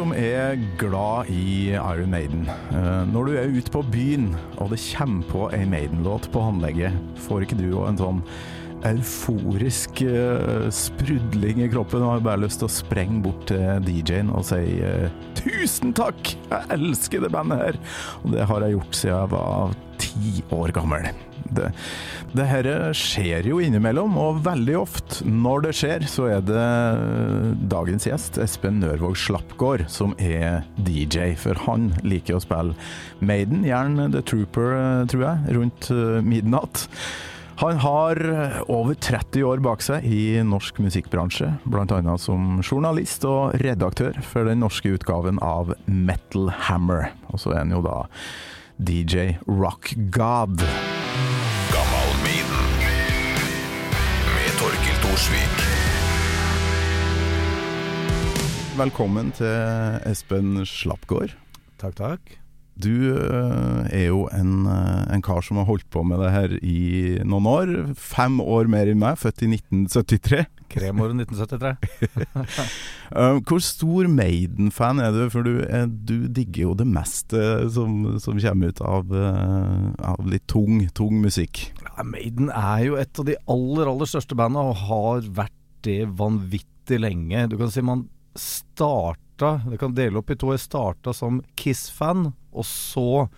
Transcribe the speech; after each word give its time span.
som 0.00 0.14
er 0.16 0.56
glad 0.80 1.28
i 1.28 1.74
Iron 1.76 2.08
Maiden. 2.14 2.46
Eh, 2.48 3.02
Når 3.12 3.26
du 3.26 3.34
er 3.36 3.52
ute 3.52 3.72
på 3.74 3.82
byen 3.92 4.30
og 4.56 4.70
det 4.72 4.80
kommer 4.94 5.26
på 5.28 5.42
ei 5.52 5.66
Maiden-låt 5.68 6.30
på 6.32 6.40
håndlegget, 6.40 6.96
får 7.26 7.44
ikke 7.44 7.58
du 7.58 7.66
òg 7.74 7.90
en 7.90 8.00
sånn 8.00 8.22
euforisk 8.88 10.00
eh, 10.08 10.70
sprudling 10.72 11.60
i 11.66 11.68
kroppen 11.68 12.00
og 12.00 12.14
har 12.14 12.24
bare 12.30 12.46
lyst 12.46 12.62
til 12.62 12.70
å 12.70 12.72
sprenge 12.72 13.20
bort 13.26 13.44
til 13.50 13.84
DJ-en 13.84 14.32
og 14.32 14.46
si 14.48 14.80
eh, 14.80 15.12
'tusen 15.36 15.92
takk, 15.92 16.32
jeg 16.48 16.72
elsker 16.78 17.26
det 17.26 17.34
bandet 17.36 17.60
her'. 17.60 17.82
Og 18.24 18.32
det 18.38 18.48
har 18.48 18.64
jeg 18.64 18.78
gjort 18.78 19.02
siden 19.02 19.18
jeg 19.18 19.34
var 19.36 19.76
ti 20.00 20.32
år 20.48 20.72
gammel. 20.80 21.12
Det, 21.56 21.70
det 22.36 22.46
skjer 22.96 23.48
jo 23.50 23.60
innimellom, 23.62 24.16
og 24.20 24.42
veldig 24.46 24.76
ofte 24.80 25.26
når 25.26 25.66
det 25.66 25.74
skjer, 25.80 26.06
så 26.10 26.28
er 26.36 26.44
det 26.46 26.66
dagens 27.72 28.06
gjest, 28.08 28.38
Espen 28.42 28.80
Nørvåg 28.82 29.18
Slappgård, 29.18 29.86
som 29.90 30.14
er 30.18 30.62
DJ. 30.76 31.34
For 31.40 31.58
han 31.66 31.90
liker 32.06 32.38
å 32.38 32.44
spille 32.44 32.76
Maiden, 33.24 33.64
gjerne 33.66 34.10
The 34.14 34.22
Trooper, 34.26 34.72
eh, 34.76 35.02
tror 35.10 35.26
jeg, 35.26 35.58
rundt 35.58 35.90
eh, 35.94 36.22
midnatt. 36.24 36.86
Han 37.60 37.76
har 37.76 38.16
over 38.72 38.94
30 38.96 39.42
år 39.44 39.60
bak 39.60 39.82
seg 39.84 40.06
i 40.08 40.40
norsk 40.48 40.78
musikkbransje, 40.80 41.50
bl.a. 41.68 42.14
som 42.16 42.62
journalist 42.64 43.26
og 43.28 43.58
redaktør 43.60 44.16
for 44.24 44.48
den 44.48 44.62
norske 44.64 44.94
utgaven 44.96 45.36
av 45.44 45.74
Metal 45.84 46.48
Hammer. 46.70 47.10
Og 47.28 47.44
så 47.44 47.52
er 47.52 47.66
han 47.66 47.76
jo 47.76 47.82
da 47.84 47.98
DJ 48.80 49.34
Rock 49.44 49.92
God. 50.08 50.64
Torkil 55.20 55.48
Velkommen 58.80 59.28
til 59.36 60.00
Espen 60.08 60.62
Slappgård. 60.64 61.36
Takk, 61.82 61.98
takk. 61.98 62.39
Du 62.80 62.92
eh, 63.12 63.88
er 63.90 64.06
jo 64.08 64.24
en, 64.32 64.64
eh, 64.70 65.02
en 65.14 65.22
kar 65.24 65.42
som 65.44 65.58
har 65.60 65.68
holdt 65.68 65.88
på 65.92 66.02
med 66.06 66.20
det 66.22 66.30
her 66.32 66.54
i 66.64 66.80
noen 67.28 67.48
år. 67.50 67.72
Fem 67.98 68.38
år 68.40 68.70
mer 68.72 68.90
enn 68.90 69.00
meg, 69.02 69.18
født 69.20 69.44
i 69.44 69.50
1973. 69.52 70.46
Kremåret 70.70 71.18
1973. 71.26 71.76
Eh, 73.10 73.40
Hvor 73.42 73.58
stor 73.58 74.06
Maiden-fan 74.06 75.00
er 75.02 75.10
du? 75.10 75.24
For 75.34 75.42
du, 75.42 75.64
er, 75.66 75.88
du 75.90 76.28
digger 76.30 76.68
jo 76.68 76.74
det 76.78 76.86
meste 76.86 77.40
som, 77.74 78.04
som 78.22 78.38
kommer 78.38 78.70
ut 78.70 78.82
av, 78.86 79.10
eh, 79.10 79.88
av 80.12 80.28
litt 80.30 80.46
tung, 80.46 80.84
tung 80.94 81.18
musikk. 81.24 81.64
Ja, 81.82 82.04
Maiden 82.06 82.52
er 82.54 82.84
jo 82.86 83.00
et 83.02 83.18
av 83.18 83.26
de 83.26 83.34
aller, 83.50 83.90
aller 83.90 84.12
største 84.12 84.38
bandene, 84.38 84.62
og 84.70 84.78
har 84.86 85.26
vært 85.40 85.58
det 85.82 86.04
vanvittig 86.20 87.00
lenge. 87.02 87.48
Du 87.50 87.58
kan 87.58 87.74
si 87.74 87.82
man 87.82 88.06
starta 89.40 89.70
Det 89.70 89.78
kan 89.78 89.94
dele 89.94 90.18
opp 90.18 90.30
i 90.30 90.36
to. 90.36 90.52
Jeg 90.52 90.60
starta 90.60 91.12
som 91.16 91.40
Kiss-fan, 91.56 92.32
og 92.52 92.66
så 92.66 93.28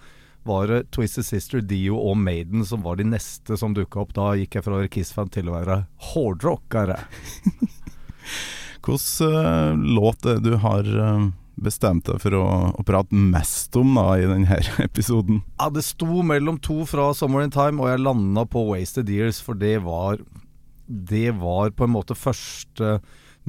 var 0.42 0.66
det 0.66 0.90
Twisted 0.90 1.24
Sister, 1.24 1.60
Dio 1.60 1.96
og 1.96 2.16
Maiden 2.18 2.64
som 2.66 2.82
var 2.82 2.96
de 2.96 3.04
neste 3.06 3.56
som 3.56 3.74
dukka 3.74 4.00
opp. 4.02 4.14
Da 4.14 4.32
gikk 4.34 4.56
jeg 4.56 4.64
fra 4.64 4.74
å 4.74 4.80
være 4.80 4.90
Kiss-fan 4.90 5.30
til 5.30 5.48
å 5.48 5.54
være 5.60 5.84
hardrockere. 6.12 6.98
Hvilken 8.82 9.30
uh, 9.30 9.78
låt 9.78 10.26
er 10.26 10.40
det 10.40 10.50
du 10.50 10.58
har 10.58 10.82
uh, 10.82 11.30
bestemt 11.54 12.08
deg 12.10 12.18
for 12.24 12.34
å, 12.34 12.44
å 12.74 12.82
prate 12.82 13.14
mest 13.14 13.78
om 13.78 13.94
da, 13.94 14.08
i 14.18 14.26
denne 14.26 14.58
episoden? 14.88 15.44
Ja, 15.60 15.70
det 15.70 15.86
sto 15.86 16.26
mellom 16.26 16.58
to 16.58 16.82
fra 16.90 17.12
'Summer 17.14 17.46
in 17.46 17.54
Time, 17.54 17.78
og 17.78 17.92
jeg 17.92 18.02
landa 18.02 18.42
på 18.42 18.66
Wasted 18.72 19.10
Years, 19.10 19.38
for 19.38 19.54
det 19.54 19.78
var 19.86 20.18
Det 20.86 21.30
var 21.38 21.70
på 21.70 21.86
en 21.86 21.94
måte 21.94 22.18
første 22.18 22.98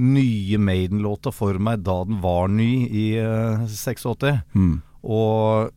nye 0.02 0.58
Maiden-låta 0.58 1.34
for 1.34 1.60
meg 1.62 1.84
da 1.86 2.00
den 2.08 2.20
var 2.24 2.50
ny 2.50 2.88
i 2.88 3.08
uh, 3.22 3.66
86. 3.70 4.44
Mm. 4.56 4.76
Og 5.04 5.74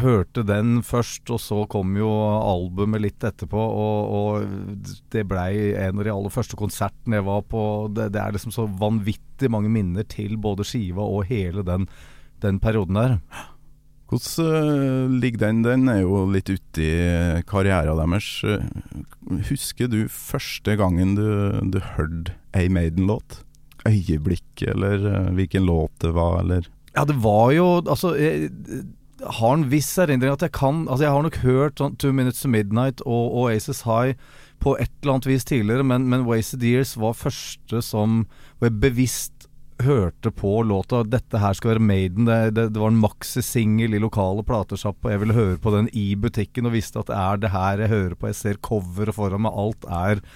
hørte 0.00 0.44
den 0.48 0.80
først, 0.86 1.28
og 1.32 1.40
så 1.42 1.62
kom 1.70 1.96
jo 1.98 2.08
albumet 2.08 3.02
litt 3.04 3.24
etterpå. 3.24 3.60
Og, 3.60 4.12
og 4.16 4.94
det 5.12 5.26
blei 5.28 5.72
en 5.76 6.00
av 6.00 6.06
de 6.06 6.14
aller 6.14 6.32
første 6.32 6.58
konsertene 6.58 7.20
jeg 7.20 7.28
var 7.28 7.44
på. 7.48 7.64
Det, 7.92 8.10
det 8.14 8.22
er 8.22 8.36
liksom 8.36 8.54
så 8.54 8.66
vanvittig 8.66 9.50
mange 9.52 9.72
minner 9.72 10.06
til 10.08 10.38
både 10.40 10.66
skiva 10.66 11.04
og 11.04 11.26
hele 11.30 11.64
den, 11.66 11.88
den 12.44 12.60
perioden 12.62 13.00
der. 13.00 13.18
Hvordan 14.12 15.08
eh, 15.08 15.20
ligger 15.22 15.38
den? 15.46 15.62
Den 15.64 15.88
er 15.88 16.02
jo 16.02 16.26
litt 16.28 16.50
uti 16.52 16.88
karrieren 17.48 17.96
deres. 18.12 18.28
Eh, 18.44 18.66
Husker 19.48 19.88
du 19.88 20.04
første 20.12 20.76
gangen 20.76 21.14
du, 21.16 21.24
du 21.72 21.80
hørte 21.94 22.36
ei 22.52 22.68
Maiden-låt? 22.68 23.40
Øyeblikk, 23.88 24.62
eller 24.68 25.06
eh, 25.08 25.30
hvilken 25.38 25.64
låt 25.66 25.94
det 26.04 26.12
var, 26.14 26.42
eller 26.44 26.68
Ja, 26.94 27.06
det 27.08 27.16
var 27.24 27.50
jo 27.56 27.80
Altså, 27.80 28.12
jeg 28.14 28.50
har 29.22 29.54
en 29.56 29.70
viss 29.70 29.90
erindring 29.98 30.32
at 30.32 30.42
jeg 30.44 30.52
kan 30.52 30.84
Altså, 30.88 31.04
jeg 31.06 31.12
har 31.12 31.24
nok 31.24 31.40
hørt 31.42 31.80
sånn 31.80 31.96
Two 31.96 32.12
Minutes 32.12 32.44
to 32.44 32.52
Midnight 32.52 33.00
og 33.06 33.32
Oasis 33.42 33.82
High 33.88 34.18
på 34.62 34.76
et 34.78 34.92
eller 35.02 35.16
annet 35.16 35.26
vis 35.26 35.44
tidligere, 35.48 35.82
men, 35.82 36.04
men 36.06 36.22
Wasted 36.22 36.62
Years 36.62 36.92
var 36.94 37.16
første 37.18 37.80
som 37.82 38.20
jeg 38.62 38.76
bevisst 38.78 39.41
hørte 39.84 40.32
på 40.34 40.54
låta. 40.66 41.02
Dette 41.06 41.40
her 41.42 41.56
skal 41.58 41.74
være 41.74 41.84
Maiden. 41.84 42.26
Det, 42.28 42.38
det, 42.56 42.68
det 42.74 42.82
var 42.82 42.92
en 42.92 43.02
maxi-singel 43.02 43.96
i 43.96 44.02
lokale 44.02 44.44
platesjapp, 44.46 44.98
og 45.02 45.12
jeg 45.12 45.22
ville 45.22 45.36
høre 45.36 45.60
på 45.62 45.74
den 45.74 45.90
i 45.96 46.12
butikken 46.18 46.68
og 46.68 46.76
visste 46.76 47.02
at 47.02 47.10
det 47.10 47.20
er 47.20 47.42
det 47.42 47.52
her 47.54 47.84
jeg 47.84 47.92
hører 47.92 48.18
på. 48.18 48.30
Jeg 48.30 48.40
ser 48.40 48.60
coveret 48.64 49.16
foran 49.16 49.46
meg. 49.46 49.56
Alt 49.64 49.88
er 49.88 50.26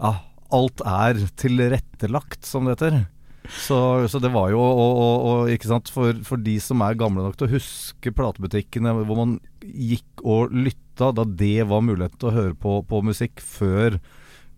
Ja, 0.00 0.12
alt 0.50 0.82
er 0.88 1.24
tilrettelagt, 1.38 2.44
som 2.48 2.66
det 2.66 2.78
heter. 2.78 3.02
Så, 3.50 4.06
så 4.08 4.20
det 4.22 4.30
var 4.32 4.50
jo 4.52 4.60
og, 4.60 4.78
og, 4.78 5.24
og, 5.26 5.50
ikke 5.50 5.70
sant, 5.70 5.90
for, 5.90 6.14
for 6.26 6.40
de 6.40 6.54
som 6.62 6.82
er 6.84 6.98
gamle 6.98 7.24
nok 7.24 7.38
til 7.38 7.48
å 7.48 7.54
huske 7.54 8.12
platebutikkene 8.14 8.92
hvor 9.00 9.18
man 9.18 9.38
gikk 9.64 10.22
og 10.22 10.54
lytta 10.54 11.10
da 11.16 11.24
det 11.24 11.66
var 11.70 11.82
muligheten 11.82 12.20
til 12.20 12.30
å 12.30 12.36
høre 12.36 12.54
på, 12.60 12.76
på 12.86 13.00
musikk 13.06 13.42
før 13.42 13.98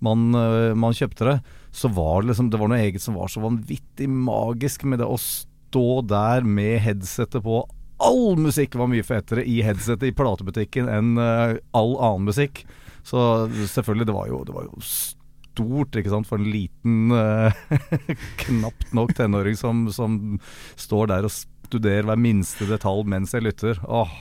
man, 0.02 0.32
øh, 0.34 0.72
man 0.78 0.96
kjøpte 0.98 1.28
det, 1.28 1.36
så 1.72 1.88
var 1.88 2.22
det 2.22 2.28
liksom 2.32 2.50
Det 2.52 2.60
var 2.60 2.68
noe 2.68 2.82
eget 2.84 3.02
som 3.02 3.16
var 3.16 3.30
så 3.32 3.40
vanvittig 3.40 4.08
magisk 4.12 4.84
med 4.84 5.00
det 5.00 5.08
å 5.08 5.16
stå 5.20 6.02
der 6.04 6.44
med 6.44 6.82
headsetet 6.84 7.42
på. 7.44 7.62
All 8.02 8.36
musikk 8.36 8.76
var 8.76 8.90
mye 8.92 9.06
fetere 9.06 9.44
i 9.48 9.60
headsetet 9.64 10.10
i 10.10 10.16
platebutikken 10.16 10.90
enn 10.92 11.14
uh, 11.16 11.56
all 11.72 11.96
annen 11.96 12.28
musikk. 12.28 12.64
Så 13.06 13.48
selvfølgelig, 13.48 14.08
det 14.10 14.16
var 14.16 14.28
jo, 14.28 14.42
det 14.46 14.54
var 14.54 14.68
jo 14.68 14.82
stort 14.84 15.96
ikke 15.96 16.12
sant, 16.12 16.28
for 16.28 16.42
en 16.42 16.50
liten, 16.52 17.14
uh, 17.14 17.54
knapt 18.44 18.92
nok 18.96 19.14
tenåring 19.16 19.56
som, 19.58 19.86
som 19.94 20.20
står 20.76 21.08
der 21.14 21.28
og 21.28 21.32
studerer 21.32 22.04
hver 22.10 22.20
minste 22.20 22.68
detalj 22.68 23.08
mens 23.08 23.32
jeg 23.32 23.48
lytter. 23.48 23.80
Åh, 23.88 24.12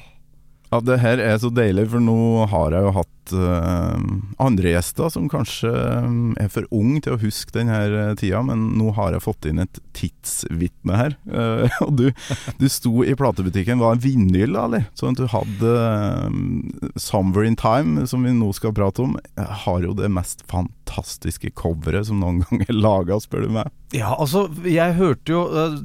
Ja, 0.72 0.80
det 0.80 1.02
her 1.04 1.20
er 1.20 1.36
så 1.36 1.50
deilig, 1.52 1.90
for 1.92 2.00
nå 2.00 2.46
har 2.48 2.72
jeg 2.72 2.86
jo 2.86 2.92
hatt 2.96 3.21
eh, 3.30 3.98
andre 4.42 4.74
gjester 4.74 5.12
som 5.14 5.28
kanskje 5.32 5.70
eh, 5.70 6.08
er 6.44 6.50
for 6.52 6.68
ung 6.74 6.98
til 7.04 7.16
å 7.16 7.22
huske 7.22 7.54
denne 7.56 7.78
uh, 7.92 8.14
tida, 8.18 8.42
men 8.46 8.72
nå 8.80 8.92
har 8.98 9.14
jeg 9.16 9.24
fått 9.24 9.48
inn 9.50 9.62
et 9.64 9.82
tidsvitne 9.98 10.98
her. 10.98 11.18
Uh, 11.30 11.68
og 11.86 11.94
du, 12.00 12.06
du 12.59 12.68
sto 12.72 13.06
i 13.06 13.16
platebutikken, 13.18 13.82
var 13.82 13.98
en 13.98 14.04
vinyl, 14.04 14.56
da, 14.56 14.66
eller? 14.68 14.88
Sånn 14.98 15.16
at 15.16 15.22
du 15.22 15.30
hadde 15.32 15.76
uh, 15.76 16.96
'Somewhere 16.96 17.48
in 17.48 17.59
Time', 17.59 18.08
som 18.09 18.26
vi 18.26 18.34
nå 18.36 18.52
skal 18.58 18.76
prate 18.78 19.06
om, 19.06 19.18
har 19.38 19.86
jo 19.86 19.94
det 19.98 20.12
mest 20.12 20.46
fantastiske 20.52 21.53
coveret 21.58 22.09
som 22.09 22.22
noen 22.24 22.42
gang 22.46 22.66
er 22.68 22.76
laga, 22.76 23.22
spør 23.22 23.48
du 23.48 23.56
meg. 23.59 23.72
Ja, 23.92 24.14
altså, 24.16 24.46
jeg 24.64 24.96
hørte 24.96 25.34
jo 25.34 25.40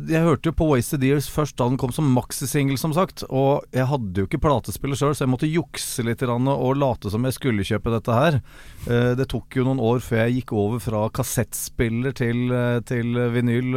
Jeg 0.06 0.22
hørte 0.22 0.50
jo 0.50 0.54
på 0.54 0.68
Wasted 0.70 1.02
Years 1.02 1.26
først 1.26 1.56
da 1.58 1.66
den 1.66 1.78
kom 1.80 1.90
som 1.94 2.06
maxisingel, 2.14 2.78
som 2.78 2.94
sagt. 2.94 3.24
Og 3.26 3.66
jeg 3.74 3.88
hadde 3.90 4.22
jo 4.22 4.28
ikke 4.28 4.42
platespiller 4.44 4.98
sjøl, 4.98 5.14
så 5.16 5.24
jeg 5.24 5.32
måtte 5.32 5.50
jukse 5.50 6.04
litt 6.06 6.22
og 6.26 6.70
late 6.78 7.10
som 7.12 7.25
jeg 7.26 7.36
skulle 7.36 7.66
kjøpe 7.66 7.92
dette 7.92 8.14
her. 8.14 8.38
Eh, 8.86 9.12
Det 9.18 9.28
tok 9.32 9.58
jo 9.58 9.66
noen 9.66 9.82
år 9.82 10.00
før 10.04 10.24
jeg 10.24 10.40
gikk 10.40 10.54
over 10.56 10.82
fra 10.82 11.02
kassettspiller 11.10 12.16
til, 12.16 12.46
eh, 12.52 12.80
til 12.86 13.18
vinyl 13.34 13.76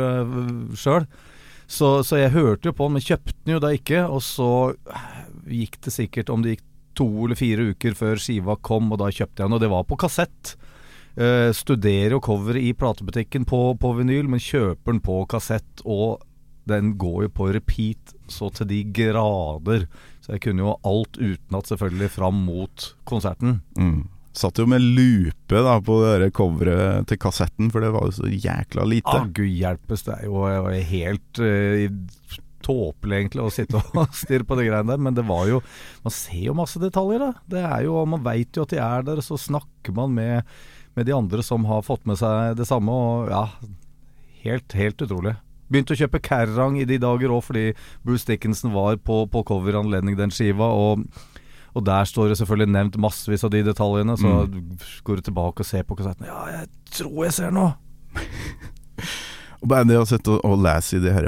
sjøl. 0.78 1.10
Så, 1.70 2.00
så 2.02 2.18
jeg 2.18 2.34
hørte 2.34 2.72
jo 2.72 2.74
på 2.74 2.88
den, 2.88 2.98
men 2.98 3.06
kjøpte 3.06 3.36
den 3.46 3.54
jo 3.58 3.62
da 3.62 3.74
ikke. 3.76 4.02
Og 4.10 4.24
så 4.26 4.50
eh, 4.90 5.22
gikk 5.62 5.78
det 5.86 5.94
sikkert 5.94 6.34
om 6.34 6.42
det 6.46 6.58
gikk 6.58 6.66
to 6.98 7.08
eller 7.26 7.38
fire 7.40 7.70
uker 7.74 7.94
før 7.96 8.20
skiva 8.20 8.58
kom, 8.66 8.90
og 8.92 9.00
da 9.02 9.12
kjøpte 9.14 9.44
jeg 9.44 9.46
den. 9.46 9.58
Og 9.58 9.62
det 9.64 9.72
var 9.72 9.86
på 9.88 10.00
kassett. 10.00 10.56
Uh, 11.20 11.50
studerer 11.52 12.14
jo 12.14 12.22
coveret 12.24 12.64
i 12.64 12.74
platebutikken 12.78 13.44
på, 13.50 13.74
på 13.82 13.90
vinyl, 13.98 14.30
men 14.32 14.40
kjøper 14.40 14.94
den 14.94 15.02
på 15.04 15.18
kassett, 15.28 15.82
og 15.84 16.22
den 16.70 16.94
går 17.02 17.26
jo 17.26 17.32
på 17.34 17.50
repeat 17.56 18.14
så 18.32 18.48
til 18.54 18.70
de 18.70 18.84
grader. 18.96 19.88
Så 20.30 20.36
jeg 20.36 20.44
kunne 20.46 20.62
jo 20.62 20.76
alt 20.86 21.18
utenat, 21.18 21.72
selvfølgelig, 21.72 22.12
fram 22.14 22.44
mot 22.46 22.84
konserten. 23.10 23.64
Mm. 23.80 24.04
Satt 24.38 24.62
jo 24.62 24.68
med 24.70 24.86
lupe 24.86 25.64
da 25.66 25.80
på 25.82 25.96
det 26.22 26.30
coveret 26.38 27.10
til 27.10 27.18
kassetten, 27.18 27.72
for 27.74 27.82
det 27.82 27.90
var 27.96 28.06
jo 28.06 28.14
så 28.20 28.30
jækla 28.30 28.86
lite. 28.86 29.10
Ah, 29.10 29.26
gud 29.26 29.50
hjelpes, 29.50 30.06
det 30.06 30.20
er 30.20 30.30
jo 30.30 30.46
helt 30.94 31.42
uh, 31.42 32.38
tåpelig 32.62 33.24
egentlig 33.24 33.42
å 33.42 33.52
sitte 33.54 33.82
og 33.82 34.14
stirre 34.22 34.46
på 34.46 34.60
de 34.60 34.70
greiene 34.70 34.94
der, 34.94 35.02
men 35.02 35.18
det 35.18 35.26
var 35.26 35.48
jo 35.50 35.64
Man 36.04 36.14
ser 36.14 36.44
jo 36.46 36.58
masse 36.62 36.78
detaljer, 36.80 37.26
da. 37.26 37.48
Det 37.58 37.64
er 37.66 37.88
jo, 37.88 38.04
Man 38.06 38.22
veit 38.28 38.54
jo 38.54 38.68
at 38.68 38.76
de 38.76 38.84
er 38.86 39.08
der, 39.10 39.24
så 39.26 39.40
snakker 39.40 39.98
man 39.98 40.14
med 40.14 40.46
med 41.00 41.06
de 41.06 41.16
andre 41.16 41.44
som 41.44 41.64
har 41.70 41.86
fått 41.86 42.04
med 42.10 42.20
seg 42.20 42.58
det 42.60 42.68
samme. 42.68 42.92
Og 42.92 43.30
ja, 43.32 43.46
helt, 44.44 44.76
helt 44.76 45.06
utrolig. 45.06 45.38
Begynte 45.70 45.96
å 45.96 46.00
kjøpe 46.00 46.22
Kerrang 46.26 46.80
i 46.82 46.88
de 46.90 46.98
dager 47.02 47.34
òg, 47.34 47.44
fordi 47.46 47.66
Bruce 48.06 48.28
Dickinson 48.30 48.74
var 48.74 48.98
på, 48.98 49.24
på 49.32 49.44
coveranledning 49.48 50.18
den 50.20 50.34
skiva. 50.34 50.72
Og, 50.74 51.06
og 51.78 51.86
der 51.86 52.10
står 52.10 52.32
det 52.32 52.40
selvfølgelig 52.42 52.74
nevnt 52.74 53.00
massevis 53.02 53.46
av 53.46 53.54
de 53.54 53.64
detaljene. 53.68 54.18
Så 54.20 54.34
går 55.06 55.22
du 55.22 55.30
tilbake 55.30 55.66
og 55.66 55.70
ser 55.70 55.86
på 55.86 56.00
kassetten. 56.00 56.28
Ja, 56.30 56.42
jeg 56.58 56.68
tror 56.98 57.24
jeg 57.28 57.38
ser 57.38 57.56
noe! 57.56 57.78
Og 59.60 59.68
bare 59.74 59.84
det 59.90 59.98
å 60.00 60.06
sitte 60.08 60.32
og, 60.32 60.40
og 60.48 60.62
lese 60.64 60.96
i 60.96 61.02
de 61.04 61.12
her 61.12 61.26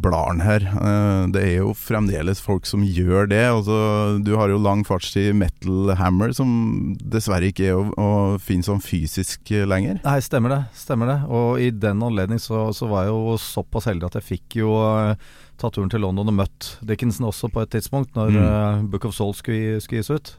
bladene 0.00 0.44
her, 0.46 0.64
eh, 0.80 1.24
det 1.34 1.42
er 1.44 1.56
jo 1.58 1.74
fremdeles 1.76 2.40
folk 2.40 2.64
som 2.68 2.80
gjør 2.86 3.28
det. 3.28 3.42
Altså, 3.50 3.76
du 4.24 4.30
har 4.40 4.48
jo 4.48 4.60
lang 4.64 4.80
fartstid 4.88 5.34
Metal 5.36 5.92
Hammer, 6.00 6.32
som 6.36 6.96
dessverre 7.04 7.50
ikke 7.52 7.66
er 7.68 7.76
å, 7.76 7.84
å 8.00 8.08
finne 8.40 8.64
sånn 8.64 8.80
fysisk 8.80 9.52
lenger. 9.68 10.00
Nei, 10.06 10.16
stemmer 10.24 10.54
det. 10.54 10.60
Stemmer 10.80 11.12
det. 11.12 11.18
Og 11.28 11.60
i 11.60 11.68
den 11.70 12.00
anledning 12.06 12.40
så, 12.40 12.70
så 12.76 12.88
var 12.88 13.04
jeg 13.06 13.12
jo 13.12 13.36
såpass 13.44 13.90
heldig 13.90 14.08
at 14.08 14.16
jeg 14.22 14.28
fikk 14.30 14.60
jo 14.62 14.72
uh, 14.80 15.12
ta 15.60 15.68
turen 15.68 15.92
til 15.92 16.00
London 16.00 16.32
og 16.32 16.38
møtt 16.40 16.70
Dickinson 16.88 17.28
også 17.28 17.52
på 17.52 17.60
et 17.66 17.74
tidspunkt, 17.76 18.16
når 18.16 18.32
Mm. 18.32 18.40
uh, 18.40 18.82
Book 18.88 19.04
of 19.04 19.12
Souls 19.16 19.42
skulle, 19.44 19.80
skulle 19.84 20.00
gis 20.00 20.10
ut. 20.16 20.32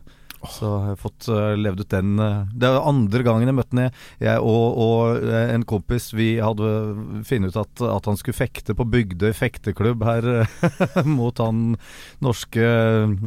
Så 0.49 0.65
jeg 0.65 0.89
har 0.89 0.97
fått 0.97 1.27
uh, 1.29 1.53
levd 1.53 1.83
ut 1.83 1.91
den 1.93 2.15
uh, 2.17 2.47
Det 2.49 2.65
er 2.65 2.87
andre 2.89 3.21
gangen 3.25 3.49
jeg 3.49 3.57
møtte 3.57 3.77
ham. 3.77 3.97
Jeg 4.21 4.41
og, 4.41 4.77
og 4.81 5.25
uh, 5.27 5.53
en 5.53 5.65
kompis 5.69 6.09
Vi 6.17 6.31
hadde 6.41 6.71
funnet 7.27 7.53
ut 7.53 7.59
at, 7.61 7.83
at 7.85 8.09
han 8.09 8.17
skulle 8.17 8.39
fekte 8.39 8.75
på 8.77 8.87
Bygdøy 8.89 9.31
fekteklubb 9.37 10.05
her 10.07 10.29
mot 11.19 11.37
han 11.41 11.75
norske 12.25 12.65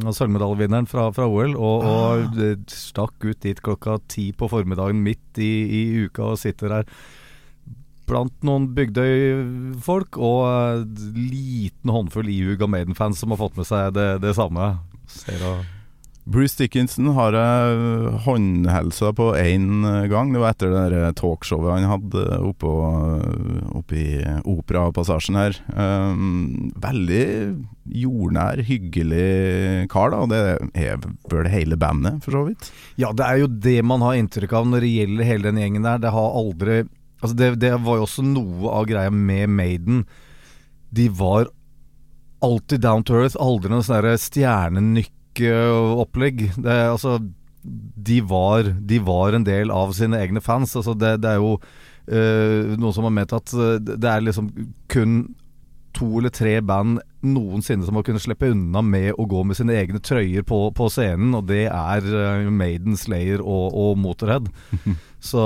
sølvmedaljevinneren 0.03 0.89
fra, 0.91 1.07
fra 1.15 1.27
OL. 1.29 1.55
Og, 1.55 1.85
og 1.87 2.39
uh, 2.41 2.55
stakk 2.71 3.23
ut 3.23 3.43
dit 3.45 3.61
klokka 3.63 3.99
ti 4.11 4.31
på 4.35 4.49
formiddagen 4.51 4.99
midt 5.05 5.39
i, 5.39 5.53
i 5.65 5.83
uka 6.07 6.33
og 6.33 6.41
sitter 6.41 6.81
her 6.81 6.89
blant 8.05 8.43
noen 8.45 8.67
Bygdøy-folk 8.75 10.19
og 10.21 10.83
liten 11.15 11.89
håndfull 11.89 12.29
ihuga 12.29 12.67
Maiden-fans 12.69 13.23
som 13.23 13.33
har 13.33 13.41
fått 13.41 13.57
med 13.57 13.65
seg 13.69 13.95
det, 13.97 14.09
det 14.21 14.35
samme. 14.37 14.75
Ser 15.09 15.41
og 15.47 15.74
Bruce 16.25 16.57
Dickinson 16.57 17.11
har 17.13 17.35
jeg 17.37 18.13
håndhelsa 18.25 19.11
på 19.13 19.27
én 19.37 19.85
gang. 20.09 20.31
Det 20.33 20.39
var 20.41 20.55
etter 20.55 20.71
det 20.73 20.85
der 20.89 21.13
talkshowet 21.19 21.75
han 21.75 21.85
hadde 21.85 22.23
oppe, 22.41 22.71
oppe 23.77 23.99
i 23.99 24.07
Operapassasjen 24.49 25.37
her. 25.37 25.59
Um, 25.77 26.71
veldig 26.81 27.21
jordnær, 28.01 28.63
hyggelig 28.65 29.85
kar, 29.93 30.15
da. 30.15 30.23
Og 30.25 30.33
det 30.33 30.41
er 30.73 31.05
vel 31.29 31.51
hele 31.53 31.77
bandet, 31.77 32.17
for 32.25 32.39
så 32.39 32.43
vidt. 32.49 32.71
Ja, 32.97 33.13
det 33.13 33.27
er 33.27 33.43
jo 33.43 33.51
det 33.69 33.77
man 33.85 34.01
har 34.05 34.17
inntrykk 34.17 34.57
av 34.57 34.71
når 34.71 34.81
det 34.81 34.93
gjelder 34.95 35.29
hele 35.29 35.51
den 35.51 35.61
gjengen 35.61 35.85
der. 35.85 36.01
Det 36.01 36.15
har 36.15 36.39
aldri 36.41 36.85
Altså, 37.23 37.37
det, 37.39 37.47
det 37.63 37.71
var 37.81 37.97
jo 37.97 38.05
også 38.05 38.21
noe 38.27 38.69
av 38.75 38.85
greia 38.85 39.09
med 39.09 39.49
Maiden. 39.49 40.03
De 40.93 41.07
var 41.09 41.47
alltid 42.45 42.83
down 42.83 43.05
to 43.07 43.15
earth. 43.17 43.37
Aldri 43.41 43.71
noe 43.71 43.85
sånn 43.85 43.95
derre 43.97 44.17
er 45.41 46.91
altså 46.91 47.19
de 47.95 48.19
var, 48.21 48.63
de 48.63 48.99
var 49.01 49.33
en 49.33 49.45
del 49.45 49.71
av 49.73 49.93
sine 49.97 50.19
egne 50.21 50.41
fans. 50.43 50.75
Altså 50.77 50.93
det, 50.93 51.17
det 51.23 51.31
er 51.33 51.41
jo 51.41 51.55
uh, 51.57 52.75
noen 52.77 52.93
som 52.93 53.07
har 53.07 53.15
ment 53.15 53.33
at 53.33 53.53
eh, 53.55 53.79
det 53.81 54.11
er 54.11 54.21
liksom 54.25 54.51
kun 54.91 55.17
to 55.95 56.09
eller 56.19 56.33
tre 56.33 56.57
band 56.59 56.99
noensinne 57.23 57.85
som 57.87 57.95
har 57.95 58.03
kunnet 58.05 58.23
slippe 58.25 58.49
unna 58.51 58.81
med 58.83 59.13
å 59.15 59.25
gå 59.31 59.45
med 59.47 59.57
sine 59.57 59.77
egne 59.79 60.01
trøyer 60.03 60.43
på, 60.43 60.57
på 60.75 60.89
scenen, 60.91 61.31
og 61.37 61.47
det 61.49 61.65
er 61.71 62.09
eh, 62.11 62.49
Maiden, 62.51 62.97
Slayer 62.99 63.41
og, 63.41 63.71
og 63.71 63.95
Motorhead. 64.03 64.51
så, 65.29 65.45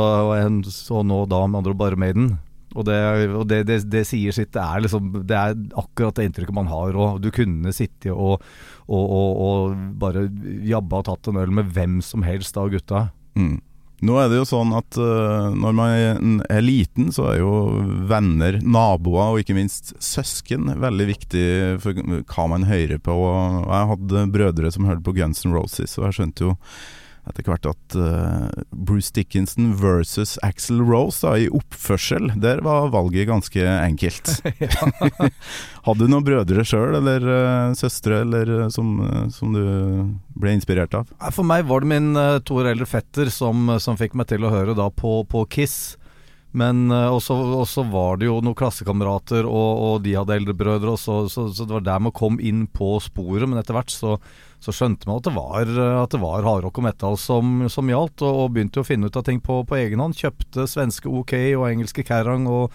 så 0.74 1.03
nå 1.06 1.24
da 1.30 1.45
med 1.45 1.62
andre 1.62 1.75
ord 1.75 1.81
bare 1.83 2.01
Maiden. 2.01 2.33
Og, 2.75 2.83
det, 2.86 2.98
og 3.33 3.48
det, 3.50 3.63
det, 3.69 3.80
det 3.89 4.04
sier 4.07 4.36
sitt. 4.36 4.51
Det 4.54 4.62
er, 4.62 4.83
liksom, 4.86 5.13
det 5.27 5.38
er 5.38 5.56
akkurat 5.80 6.19
det 6.19 6.27
inntrykket 6.30 6.57
man 6.57 6.69
har. 6.69 6.98
Og 6.98 7.21
du 7.24 7.31
kunne 7.33 7.74
sitte 7.75 8.13
og, 8.13 8.44
og, 8.86 9.06
og, 9.06 9.42
og 9.45 9.80
bare 10.01 10.27
jabba 10.69 11.01
og 11.01 11.10
tatt 11.10 11.31
en 11.31 11.42
øl 11.42 11.56
med 11.62 11.74
hvem 11.75 12.00
som 12.06 12.25
helst 12.27 12.60
av 12.60 12.69
gutta. 12.74 13.07
Mm. 13.39 13.57
Nå 14.06 14.16
er 14.16 14.30
det 14.31 14.38
jo 14.38 14.45
sånn 14.48 14.69
at 14.77 14.95
uh, 14.95 15.50
når 15.51 15.74
man 15.75 16.38
er 16.48 16.62
liten, 16.63 17.10
så 17.12 17.33
er 17.33 17.42
jo 17.42 17.51
venner, 18.07 18.62
naboer 18.63 19.33
og 19.33 19.42
ikke 19.42 19.57
minst 19.57 19.92
søsken 20.04 20.72
veldig 20.80 21.07
viktig 21.10 21.48
for 21.83 22.00
hva 22.31 22.45
man 22.54 22.69
hører 22.69 23.01
på. 23.04 23.12
Og 23.12 23.68
jeg 23.68 23.89
hadde 23.92 24.24
brødre 24.31 24.72
som 24.72 24.88
hørte 24.88 25.04
på 25.04 25.18
Guns 25.19 25.44
N' 25.44 25.56
Roses, 25.56 25.98
og 26.00 26.07
jeg 26.07 26.19
skjønte 26.19 26.48
jo 26.48 26.56
etter 27.38 27.52
hvert 27.52 27.70
at 27.70 27.98
øh, 27.98 28.64
Bruce 28.74 29.14
Dickinson 29.16 29.72
versus 29.80 30.38
Axel 30.46 30.81
Rose 30.86 31.22
da, 31.24 31.36
i 31.38 31.50
oppførsel, 31.54 32.31
der 32.42 32.64
var 32.66 32.90
valget 32.94 33.30
ganske 33.30 33.64
enkelt. 33.64 34.31
Hadde 35.86 36.00
du 36.02 36.10
noen 36.10 36.26
brødre 36.26 36.66
sjøl, 36.68 36.98
eller 37.00 37.30
øh, 37.36 37.78
søstre, 37.80 38.24
eller 38.26 38.54
øh, 38.58 38.66
som, 38.74 38.96
som 39.34 39.54
du 39.56 39.64
ble 40.40 40.56
inspirert 40.58 40.98
av? 40.98 41.10
For 41.36 41.48
meg 41.48 41.68
var 41.70 41.86
det 41.86 41.92
min 41.94 42.12
to 42.48 42.60
år 42.62 42.74
eldre 42.74 42.90
fetter 42.90 43.32
som, 43.34 43.75
som 43.82 44.00
fikk 44.00 44.18
meg 44.18 44.30
til 44.32 44.46
å 44.46 44.54
høre 44.54 44.78
da 44.78 44.90
på, 44.90 45.22
på 45.30 45.46
Kiss. 45.52 45.99
Men 46.57 46.88
uh, 46.90 47.13
også, 47.13 47.36
også 47.62 47.84
var 47.92 48.18
det 48.18 48.25
jo 48.30 48.40
noen 48.42 48.57
klassekamerater, 48.57 49.46
og, 49.46 49.81
og 49.86 50.06
de 50.06 50.16
hadde 50.18 50.38
eldre 50.40 50.56
brødre, 50.57 50.96
så, 50.98 51.22
så, 51.30 51.46
så 51.54 51.68
det 51.68 51.75
var 51.75 51.86
der 51.86 52.06
man 52.07 52.16
kom 52.16 52.40
inn 52.42 52.63
på 52.74 52.96
sporet. 53.06 53.46
Men 53.50 53.62
etter 53.62 53.78
hvert 53.78 53.94
så, 53.94 54.16
så 54.57 54.74
skjønte 54.74 55.10
man 55.10 55.22
at 55.22 55.28
det 55.30 55.36
var, 55.36 55.75
uh, 55.75 56.00
at 56.01 56.18
var 56.22 56.48
hardrock 56.48 56.81
og 56.81 56.88
metal 56.88 57.19
som, 57.22 57.68
som 57.69 57.92
gjaldt, 57.92 58.25
og, 58.25 58.46
og 58.46 58.56
begynte 58.56 58.81
å 58.81 58.88
finne 58.88 59.12
ut 59.12 59.19
av 59.19 59.28
ting 59.30 59.44
på, 59.46 59.62
på 59.69 59.78
egen 59.78 60.01
hånd. 60.01 60.18
Kjøpte 60.18 60.66
svenske 60.69 61.12
OK 61.12 61.36
og 61.60 61.69
engelske 61.69 62.07
Kerrang 62.07 62.50
og 62.50 62.74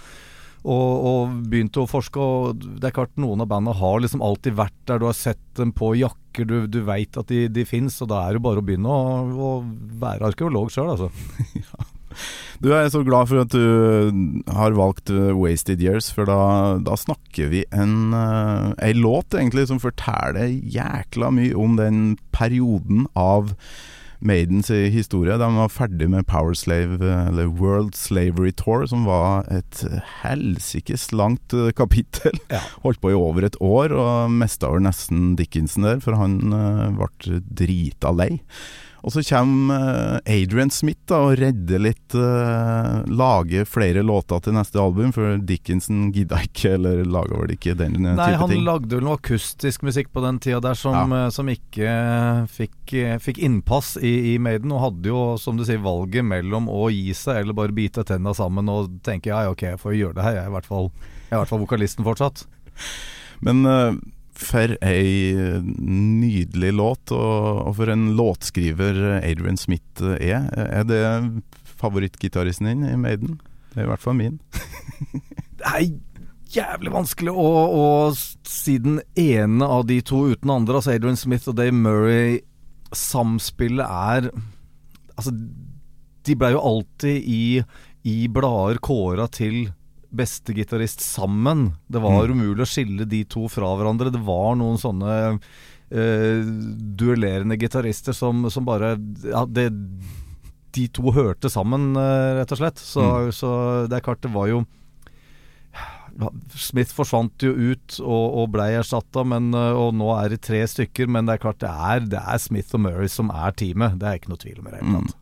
og, 0.65 1.33
begynte 1.51 1.83
å 1.83 1.89
forske, 1.89 2.17
og 2.17 2.63
det 2.81 2.89
er 2.89 2.95
klart 2.97 3.19
noen 3.21 3.43
av 3.45 3.51
bandene 3.51 3.77
har 3.77 3.99
liksom 4.01 4.23
alltid 4.25 4.57
vært 4.57 4.79
der. 4.89 5.03
Du 5.03 5.05
har 5.11 5.19
sett 5.19 5.43
dem 5.59 5.75
på 5.77 5.91
jakker, 6.01 6.49
du, 6.49 6.55
du 6.73 6.81
veit 6.87 7.19
at 7.21 7.29
de, 7.29 7.43
de 7.53 7.67
fins, 7.69 7.99
og 8.01 8.09
da 8.09 8.23
er 8.25 8.39
det 8.39 8.45
bare 8.47 8.63
å 8.63 8.65
begynne 8.65 8.89
å, 8.89 9.51
å 9.51 9.51
være 10.01 10.31
arkeolog 10.31 10.73
sjøl, 10.73 10.95
altså. 10.95 11.13
Du 12.63 12.71
er 12.73 12.89
så 12.93 13.03
glad 13.07 13.31
for 13.31 13.45
at 13.45 13.55
du 13.55 14.45
har 14.53 14.77
valgt 14.77 15.13
uh, 15.13 15.33
Wasted 15.37 15.83
Years, 15.85 16.11
for 16.15 16.29
da, 16.29 16.77
da 16.85 16.99
snakker 16.99 17.51
vi 17.53 17.65
en, 17.75 18.15
ei 18.83 18.95
låt 18.97 19.35
egentlig 19.37 19.69
som 19.71 19.83
forteller 19.83 20.49
jækla 20.49 21.33
mye 21.35 21.57
om 21.59 21.77
den 21.81 22.07
perioden 22.35 23.09
av 23.19 23.53
Maidens 24.25 24.71
historie. 24.71 25.37
De 25.37 25.49
var 25.57 25.73
ferdig 25.73 26.07
med 26.09 26.25
Power 26.31 26.55
Slave, 26.57 26.97
eller 27.05 27.51
World 27.61 27.93
Slavery 27.99 28.55
Tour, 28.57 28.87
som 28.89 29.05
var 29.05 29.45
et 29.53 29.83
helsikes 30.23 31.11
langt 31.13 31.53
kapittel. 31.77 32.39
Ja. 32.49 32.63
Holdt 32.87 33.03
på 33.03 33.13
i 33.13 33.19
over 33.19 33.45
et 33.45 33.59
år, 33.61 33.93
og 33.93 34.33
mista 34.33 34.71
over 34.71 34.81
nesten 34.87 35.35
Dickinson 35.37 35.85
der, 35.85 36.01
for 36.05 36.17
han 36.17 36.41
ble 36.97 37.43
drita 37.53 38.15
lei. 38.17 38.39
Og 39.05 39.13
så 39.13 39.21
kommer 39.29 39.77
eh, 40.25 40.33
Adrian 40.33 40.71
Smith 40.73 41.03
da, 41.11 41.19
og 41.27 41.37
redder 41.37 41.83
litt 41.83 42.15
uh, 42.17 43.03
Lager 43.13 43.67
flere 43.69 44.01
låter 44.07 44.41
til 44.47 44.57
neste 44.57 44.81
album, 44.81 45.13
for 45.13 45.37
Dickinson 45.45 46.07
gidda 46.15 46.41
ikke, 46.47 46.73
eller 46.79 47.03
laga 47.05 47.43
vel 47.43 47.53
ikke 47.53 47.77
den 47.77 47.99
eh, 48.01 48.15
Nei, 48.17 48.31
type 48.33 48.41
han 48.41 48.65
lagde 48.65 48.97
vel 48.97 49.05
noe 49.05 49.19
akustisk 49.21 49.85
musikk 49.85 50.09
på 50.15 50.25
den 50.25 50.41
tida 50.41 50.63
der 50.65 50.79
som, 50.79 51.13
ja. 51.13 51.29
som 51.35 51.51
ikke 51.53 51.91
fikk, 52.49 52.95
eh, 52.97 53.19
fikk 53.21 53.43
innpass 53.45 53.99
i, 54.01 54.15
i 54.33 54.35
Maiden, 54.41 54.73
og 54.73 54.87
hadde 54.87 55.13
jo, 55.13 55.25
som 55.41 55.61
du 55.61 55.67
sier, 55.69 55.83
valget 55.85 56.25
mellom 56.25 56.71
å 56.73 56.87
gi 56.95 57.13
seg 57.19 57.43
eller 57.43 57.57
bare 57.57 57.77
bite 57.77 58.07
tenna 58.09 58.33
sammen 58.37 58.73
og 58.73 59.03
tenke 59.05 59.35
ja, 59.35 59.45
ok, 59.53 59.69
jeg 59.75 59.83
får 59.85 59.99
gjøre 60.01 60.17
det 60.17 60.25
her, 60.31 60.39
jeg 60.39 60.47
er 60.47 60.55
i 60.55 60.57
hvert 60.57 60.71
fall, 60.71 60.89
jeg 61.29 61.35
er 61.35 61.37
i 61.37 61.43
hvert 61.43 61.53
fall 61.53 61.65
vokalisten 61.67 62.09
fortsatt. 62.09 62.47
Men 63.45 63.67
eh, 63.69 63.93
for 64.39 64.75
ei 64.83 65.35
nydelig 65.79 66.73
låt, 66.75 67.13
og, 67.15 67.71
for 67.79 67.93
en 67.93 68.09
låtskriver 68.19 69.21
Adrian 69.21 69.59
Smith 69.61 70.03
eh, 70.03 70.35
er. 70.35 70.49
Er 70.55 70.89
det 70.89 71.03
favorittgitaristen 71.79 72.71
din 72.71 72.89
i 72.89 72.97
Maiden? 72.99 73.39
Det 73.73 73.83
er 73.83 73.89
i 73.89 73.93
hvert 73.93 74.03
fall 74.03 74.19
min. 74.19 74.41
Det 75.59 75.71
er 75.71 75.85
jævlig 76.55 76.91
vanskelig 76.93 77.33
å, 77.35 77.51
å 77.75 77.87
si 78.47 78.77
den 78.83 78.99
ene 79.19 79.67
av 79.67 79.87
de 79.89 80.01
to 80.07 80.25
uten 80.35 80.51
andre. 80.53 80.81
Altså 80.81 80.95
Adrian 80.95 81.19
Smith 81.19 81.49
og 81.51 81.57
Dave 81.59 81.75
Murray, 81.75 82.43
samspillet 82.95 83.87
er 83.87 84.29
Altså, 85.15 85.31
de 86.27 86.35
ble 86.35 86.49
jo 86.57 86.63
alltid 86.67 87.27
i, 87.31 87.43
i 88.11 88.15
blader 88.35 88.81
kåra 88.83 89.29
til 89.31 89.69
beste 90.17 90.55
gitarist 90.57 91.03
sammen. 91.05 91.73
Det 91.87 92.03
var 92.03 92.31
umulig 92.31 92.65
å 92.65 92.69
skille 92.69 93.07
de 93.09 93.25
to 93.31 93.47
fra 93.53 93.73
hverandre. 93.79 94.13
Det 94.15 94.23
var 94.25 94.55
noen 94.61 94.79
sånne 94.81 95.15
uh, 95.35 96.53
duellerende 97.01 97.59
gitarister 97.61 98.17
som, 98.17 98.47
som 98.51 98.67
bare 98.69 98.95
Ja, 99.27 99.45
det 99.47 99.71
de 100.75 100.89
to 100.91 101.13
hørte 101.15 101.47
sammen, 101.53 101.93
uh, 101.95 102.35
rett 102.41 102.55
og 102.55 102.59
slett. 102.59 102.81
Så, 102.83 103.05
så 103.37 103.51
det 103.91 104.01
er 104.01 104.07
klart, 104.09 104.25
det 104.25 104.33
var 104.35 104.51
jo 104.51 104.65
Smith 106.55 106.95
forsvant 106.95 107.43
jo 107.43 107.51
ut 107.51 107.97
og, 107.99 108.37
og 108.39 108.53
blei 108.55 108.69
erstatta, 108.79 109.25
og 109.25 109.97
nå 109.99 110.13
er 110.15 110.31
det 110.31 110.45
tre 110.47 110.63
stykker. 110.71 111.11
Men 111.11 111.27
det 111.27 111.37
er 111.37 111.43
klart 111.43 111.63
det 111.65 111.71
er, 111.71 112.07
det 112.15 112.23
er 112.23 112.41
Smith 112.43 112.75
og 112.77 112.85
Murray 112.87 113.11
som 113.11 113.33
er 113.35 113.55
teamet. 113.59 113.99
Det 113.99 114.09
er 114.09 114.21
ikke 114.21 114.31
noe 114.31 114.43
tvil 114.43 114.61
om 114.61 114.69
i 114.69 114.75
det 114.75 114.83
hele 114.83 115.01
tatt. 115.01 115.21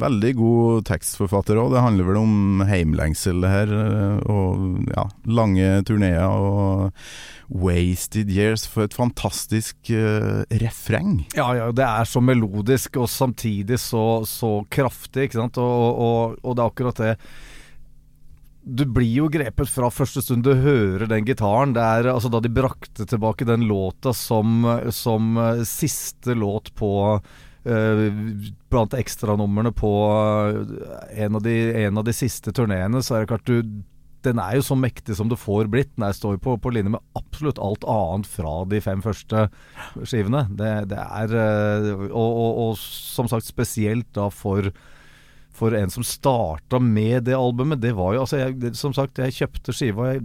Veldig 0.00 0.30
god 0.38 0.86
tekstforfatter 0.88 1.60
òg. 1.60 1.74
Det 1.74 1.84
handler 1.84 2.08
vel 2.08 2.18
om 2.20 2.64
heimlengsel, 2.68 3.44
her. 3.46 3.74
eh, 3.76 4.30
Og 4.30 4.88
ja, 4.94 5.04
lange 5.26 5.68
turneer 5.88 6.26
og 6.26 6.90
wasted 7.50 8.30
years 8.30 8.66
for 8.70 8.86
et 8.86 8.94
fantastisk 8.94 9.90
uh, 9.90 10.44
refreng. 10.62 11.24
Ja, 11.34 11.48
ja, 11.58 11.70
det 11.74 11.82
er 11.82 12.06
så 12.06 12.22
melodisk 12.22 12.94
og 13.00 13.08
samtidig 13.10 13.80
så, 13.82 14.22
så 14.28 14.60
kraftig, 14.70 15.26
ikke 15.26 15.40
sant. 15.40 15.58
Og, 15.58 15.98
og, 15.98 16.36
og 16.44 16.54
det 16.54 16.62
er 16.62 16.70
akkurat 16.70 17.02
det. 17.02 17.16
Du 18.62 18.84
blir 18.86 19.10
jo 19.24 19.26
grepet 19.32 19.70
fra 19.72 19.88
første 19.90 20.22
stund 20.22 20.44
du 20.46 20.52
hører 20.62 21.08
den 21.10 21.26
gitaren. 21.26 21.74
Det 21.74 21.82
er 21.82 22.12
altså 22.12 22.30
da 22.30 22.42
de 22.44 22.52
brakte 22.54 23.06
tilbake 23.08 23.48
den 23.48 23.66
låta 23.66 24.12
som, 24.14 24.62
som 24.94 25.34
eh, 25.40 25.62
siste 25.66 26.36
låt 26.38 26.70
på 26.78 26.92
blant 27.62 28.94
ekstranumrene 28.96 29.72
på 29.76 29.92
eh, 30.08 31.24
en, 31.24 31.36
av 31.36 31.42
de, 31.44 31.56
en 31.84 32.00
av 32.00 32.06
de 32.06 32.14
siste 32.16 32.54
turneene, 32.56 33.02
så 33.04 33.16
er 33.16 33.24
det 33.24 33.32
klart 33.34 33.48
du 33.50 33.84
den 34.20 34.36
er 34.36 34.58
jo 34.58 34.64
så 34.64 34.76
mektig 34.76 35.14
som 35.16 35.30
det 35.30 35.38
får 35.40 35.70
blitt. 35.72 35.94
Den 35.96 36.12
står 36.12 36.36
på, 36.44 36.58
på 36.60 36.72
linje 36.74 36.92
med 36.92 37.00
absolutt 37.16 37.56
alt 37.56 37.86
annet 37.88 38.28
fra 38.28 38.50
de 38.68 38.80
fem 38.84 39.00
første 39.00 39.46
skivene. 40.04 40.42
Det, 40.52 40.72
det 40.90 40.98
er 41.00 41.32
eh, 41.40 42.02
og, 42.10 42.28
og, 42.28 42.58
og 42.64 42.74
som 42.80 43.30
sagt 43.32 43.48
spesielt 43.48 44.10
da 44.16 44.28
for 44.32 44.72
for 45.60 45.74
en 45.76 45.90
som 45.90 46.04
starta 46.06 46.78
med 46.80 47.26
det 47.26 47.36
albumet. 47.36 47.80
Det 47.82 47.90
var 47.96 48.14
jo 48.14 48.22
altså 48.22 48.38
jeg, 48.38 48.74
Som 48.78 48.94
sagt, 48.96 49.18
jeg 49.18 49.34
kjøpte 49.34 49.74
skiva, 49.74 50.12
jeg 50.14 50.22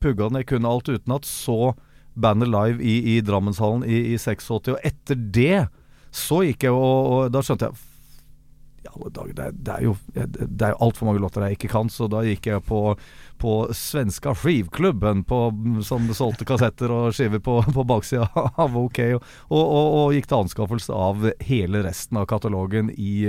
pugga 0.00 0.28
den, 0.28 0.40
jeg 0.40 0.48
kunne 0.52 0.70
alt 0.70 0.88
utenat. 0.88 1.26
Så 1.28 1.74
bandet 2.14 2.48
live 2.48 2.78
i, 2.80 3.16
i 3.16 3.20
Drammenshallen 3.20 3.84
i, 3.84 4.14
i 4.14 4.18
86, 4.18 4.70
og 4.76 4.86
etter 4.86 5.18
det 5.18 5.66
så 6.14 6.44
gikk 6.46 6.68
jeg 6.68 6.76
og, 6.76 7.10
og 7.16 7.34
da 7.34 7.42
skjønte 7.42 7.70
jeg 7.72 7.90
det, 8.84 9.72
er- 9.72 9.82
jo 9.82 9.94
Det 10.14 10.62
er 10.62 10.74
jo 10.74 10.80
altfor 10.84 11.06
mange 11.08 11.20
låter 11.22 11.42
jeg 11.48 11.56
ikke 11.56 11.70
kan, 11.72 11.88
så 11.90 12.06
da 12.06 12.20
gikk 12.22 12.46
jeg 12.46 12.62
på, 12.68 12.80
på 13.40 13.52
svenska 13.74 14.34
skivklubben 14.36 15.24
på, 15.26 15.38
som 15.82 16.06
solgte 16.14 16.44
kassetter 16.46 16.92
og 16.92 17.14
skiver 17.16 17.40
på, 17.42 17.56
på 17.74 17.84
baksida 17.88 18.28
av 18.62 18.76
OK, 18.76 19.00
og, 19.16 19.22
og, 19.50 19.88
og, 19.88 20.12
gikk 20.14 20.28
til 20.30 20.44
anskaffelse 20.44 20.92
av 20.94 21.26
hele 21.48 21.82
resten 21.88 22.20
av 22.20 22.28
katalogen 22.30 22.92
i 22.94 23.24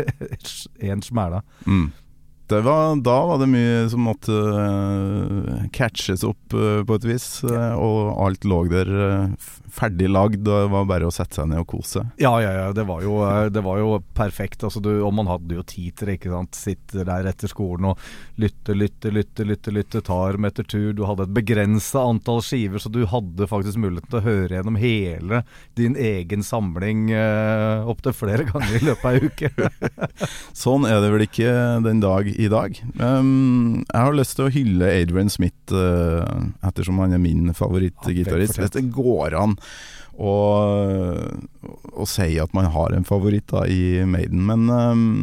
én 0.90 1.04
smæla. 1.04 1.42
Mm. 1.68 1.90
Det 2.50 2.60
var, 2.66 2.96
da 2.96 3.16
var 3.26 3.38
det 3.38 3.46
mye 3.46 3.84
som 3.92 4.02
måtte 4.08 4.34
uh, 4.34 5.66
catches 5.70 6.24
opp 6.26 6.56
uh, 6.56 6.82
på 6.82 6.98
et 6.98 7.06
vis, 7.12 7.28
Uh, 7.46 7.74
og 7.78 8.10
alt 8.24 8.44
lå 8.48 8.58
der 8.70 8.88
ferdig 9.70 10.08
lagd. 10.10 10.42
Det 10.44 10.58
var 10.72 10.86
bare 10.88 11.06
å 11.08 11.12
sette 11.14 11.38
seg 11.38 11.48
ned 11.50 11.62
og 11.62 11.68
kose. 11.70 12.02
Ja, 12.20 12.32
ja, 12.42 12.50
ja. 12.56 12.66
Det 12.74 12.84
var 12.88 13.02
jo, 13.04 13.20
det 13.52 13.62
var 13.64 13.78
jo 13.80 13.94
perfekt. 14.16 14.64
Altså, 14.66 14.82
du, 14.82 14.90
og 15.06 15.14
man 15.16 15.30
hadde 15.30 15.56
jo 15.56 15.64
tid 15.66 15.94
til 15.96 16.10
det, 16.10 16.18
ikke 16.18 16.32
sant. 16.34 16.58
Sitter 16.58 17.06
der 17.08 17.28
etter 17.30 17.50
skolen 17.50 17.92
og 17.92 18.02
lytter, 18.40 18.76
lytter, 18.76 19.14
lytter, 19.14 19.48
lytter, 19.48 19.76
lytter 19.76 20.04
tar 20.06 20.38
med 20.40 20.52
etter 20.52 20.66
tur. 20.68 20.90
Du 20.96 21.04
hadde 21.08 21.26
et 21.28 21.34
begrensa 21.36 22.04
antall 22.10 22.42
skiver, 22.44 22.82
så 22.82 22.92
du 22.92 23.02
hadde 23.10 23.48
faktisk 23.50 23.80
muligheten 23.80 24.10
til 24.10 24.20
å 24.20 24.26
høre 24.26 24.58
gjennom 24.58 24.80
hele 24.80 25.42
din 25.78 25.96
egen 25.98 26.44
samling 26.46 27.08
uh, 27.14 27.86
opptil 27.90 28.16
flere 28.16 28.48
ganger 28.50 28.76
i 28.76 28.84
løpet 28.90 29.06
av 29.06 29.16
ei 29.16 29.30
uke. 29.30 29.70
Sånn 30.64 30.86
er 30.88 31.00
det 31.02 31.12
vel 31.14 31.26
ikke 31.28 31.54
den 31.86 32.02
dag 32.02 32.28
i 32.40 32.48
dag. 32.50 32.76
Um, 32.96 33.82
jeg 33.84 34.00
har 34.00 34.16
lyst 34.16 34.38
til 34.38 34.48
å 34.48 34.52
hylle 34.54 34.90
Adrian 34.90 35.30
Smith, 35.32 35.74
uh, 35.74 36.24
ettersom 36.66 37.00
han 37.02 37.14
er 37.16 37.22
min 37.22 37.52
favorittgitarist. 37.56 38.60
Hvis 38.60 38.76
det 38.76 38.88
går 38.94 39.36
an 39.38 39.58
å, 40.20 40.34
å 41.92 42.08
si 42.08 42.34
at 42.40 42.56
man 42.56 42.70
har 42.74 42.96
en 42.96 43.06
favoritt 43.08 43.48
da, 43.52 43.64
i 43.68 44.02
Maiden. 44.08 44.44
Men 44.48 44.66
um, 44.68 45.14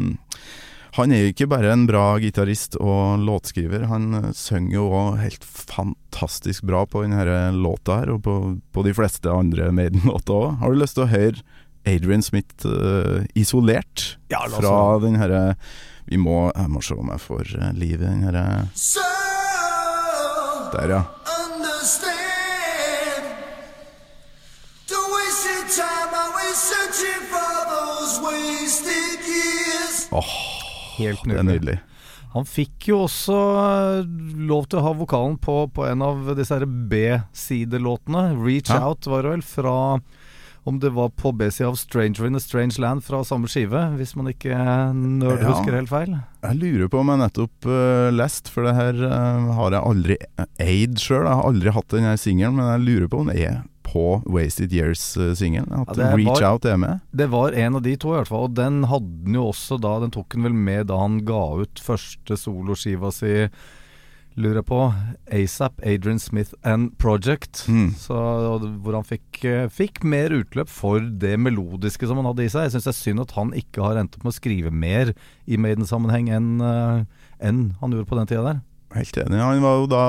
han 0.97 1.13
er 1.13 1.21
jo 1.21 1.33
ikke 1.33 1.49
bare 1.51 1.69
en 1.73 1.85
bra 1.89 2.05
gitarist 2.21 2.77
og 2.81 3.21
låtskriver, 3.21 3.85
han 3.91 4.17
eh, 4.17 4.31
synger 4.33 4.79
jo 4.79 4.87
òg 4.97 5.19
helt 5.21 5.43
fantastisk 5.45 6.65
bra 6.65 6.87
på 6.89 7.03
denne 7.03 7.51
låta 7.53 7.99
her, 8.01 8.15
og 8.15 8.23
på, 8.25 8.37
på 8.73 8.85
de 8.87 8.95
fleste 8.97 9.29
andre 9.29 9.69
Maiden-låter 9.77 10.33
òg. 10.33 10.57
Har 10.63 10.73
du 10.73 10.81
lyst 10.81 10.97
til 10.97 11.05
å 11.05 11.11
høre 11.11 11.45
Adrian 11.87 12.25
Smith 12.25 12.65
uh, 12.65 13.21
isolert 13.37 14.17
Ja, 14.33 14.41
fra 14.51 14.97
denne 14.99 15.05
den 15.05 15.21
herre 15.21 15.43
Vi 16.07 16.17
må 16.17 16.51
Jeg 16.55 16.71
må 16.71 16.81
se 16.83 16.95
om 16.95 17.09
jeg 17.11 17.23
får 17.23 17.53
eh, 17.59 17.73
liv 17.75 17.99
i 17.99 18.05
den 18.05 18.23
herre 18.27 18.45
Der, 20.73 20.91
ja. 20.91 21.03
Åh. 30.17 30.31
Helt 30.97 31.23
Det 31.27 31.37
er 31.37 31.45
nydelig. 31.45 31.77
Han 32.33 32.45
fikk 32.45 32.89
jo 32.91 33.03
også 33.05 33.37
eh, 33.61 33.99
lov 34.49 34.67
til 34.69 34.79
å 34.81 34.85
ha 34.87 34.93
vokalen 34.97 35.37
på, 35.41 35.59
på 35.73 35.85
en 35.87 36.03
av 36.05 36.33
disse 36.37 36.59
B-sidelåtene. 36.65 38.23
'Reach 38.37 38.71
Ja. 38.73 38.81
Out' 38.89 39.09
var 39.09 39.23
det 39.23 39.35
vel, 39.37 39.45
fra 39.45 39.77
om 40.67 40.79
det 40.83 40.91
var 40.95 41.09
på 41.15 41.31
B-sida 41.37 41.69
av 41.69 41.75
'Stranger 41.79 42.27
in 42.27 42.35
a 42.35 42.39
Strange 42.43 42.77
Land' 42.83 43.03
fra 43.03 43.21
samme 43.23 43.47
skive, 43.47 43.81
hvis 43.97 44.15
man 44.15 44.27
ikke 44.33 44.51
nerd 44.93 45.41
Ja. 45.41 45.53
husker 45.53 45.73
helt 45.77 45.89
feil. 45.89 46.17
Jeg 46.43 46.59
lurer 46.59 46.87
på 46.91 46.99
om 46.99 47.07
jeg 47.13 47.21
nettopp 47.23 47.65
uh, 47.65 48.09
lest, 48.11 48.49
for 48.49 48.63
det 48.67 48.75
her 48.75 48.93
uh, 49.07 49.53
har 49.57 49.71
jeg 49.71 49.81
aldri 49.83 50.17
eid 50.59 50.99
sjøl. 50.99 51.25
Jeg 51.25 51.35
har 51.39 51.47
aldri 51.49 51.71
hatt 51.71 51.87
den 51.95 52.03
her 52.03 52.15
singelen, 52.17 52.55
men 52.59 52.69
jeg 52.75 52.85
lurer 52.87 53.07
på 53.07 53.19
om 53.23 53.27
den 53.31 53.37
er 53.37 53.63
på 53.87 54.21
Wasted 54.27 54.73
Years-singelen. 54.75 55.71
At 55.87 55.95
Ja, 55.97 56.11
Reach 56.15 56.41
var- 56.41 56.51
Out 56.51 56.65
er 56.65 56.77
med. 56.77 56.99
Det 57.15 57.29
var 57.31 57.51
en 57.55 57.75
av 57.75 57.81
de 57.83 57.95
to, 57.95 58.13
i 58.13 58.17
hvert 58.19 58.27
fall. 58.27 58.43
Og 58.49 58.53
den 58.53 58.83
hadde 58.83 59.23
han 59.25 59.33
jo 59.33 59.45
også 59.51 59.79
da 59.79 59.99
Den 60.03 60.11
tok 60.11 60.33
han 60.35 60.43
vel 60.43 60.53
med 60.53 60.87
da 60.87 60.97
han 60.99 61.21
ga 61.23 61.61
ut 61.63 61.79
første 61.79 62.35
soloskiva 62.35 63.11
si, 63.13 63.47
lurer 64.37 64.63
på. 64.65 64.79
ASAP, 65.33 65.81
Adrian 65.83 66.21
Smith 66.21 66.53
and 66.63 66.93
Project. 67.01 67.65
Mm. 67.67 67.91
Så, 67.97 68.15
hvor 68.83 68.97
han 68.97 69.07
fikk, 69.07 69.41
eh, 69.45 69.65
fikk 69.73 70.03
mer 70.05 70.35
utløp 70.35 70.71
for 70.71 71.01
det 71.01 71.35
melodiske 71.41 72.07
som 72.07 72.21
han 72.21 72.29
hadde 72.29 72.45
i 72.45 72.53
seg. 72.53 72.67
Jeg 72.67 72.77
syns 72.77 72.89
det 72.89 72.93
er 72.93 73.01
synd 73.01 73.25
at 73.25 73.35
han 73.37 73.53
ikke 73.57 73.83
har 73.85 73.99
endt 73.99 74.17
opp 74.17 74.27
med 74.27 74.35
å 74.35 74.39
skrive 74.39 74.73
mer 74.73 75.13
i 75.47 75.59
Maiden-sammenheng 75.59 76.31
enn 76.33 76.49
en 77.37 77.59
han 77.81 77.93
gjorde 77.93 78.09
på 78.09 78.17
den 78.17 78.29
tida 78.29 78.45
der. 78.45 78.65
Helt 78.95 79.17
enig. 79.19 79.39
Han 79.41 79.61
var 79.61 79.81
jo 79.81 79.87
da, 79.91 80.03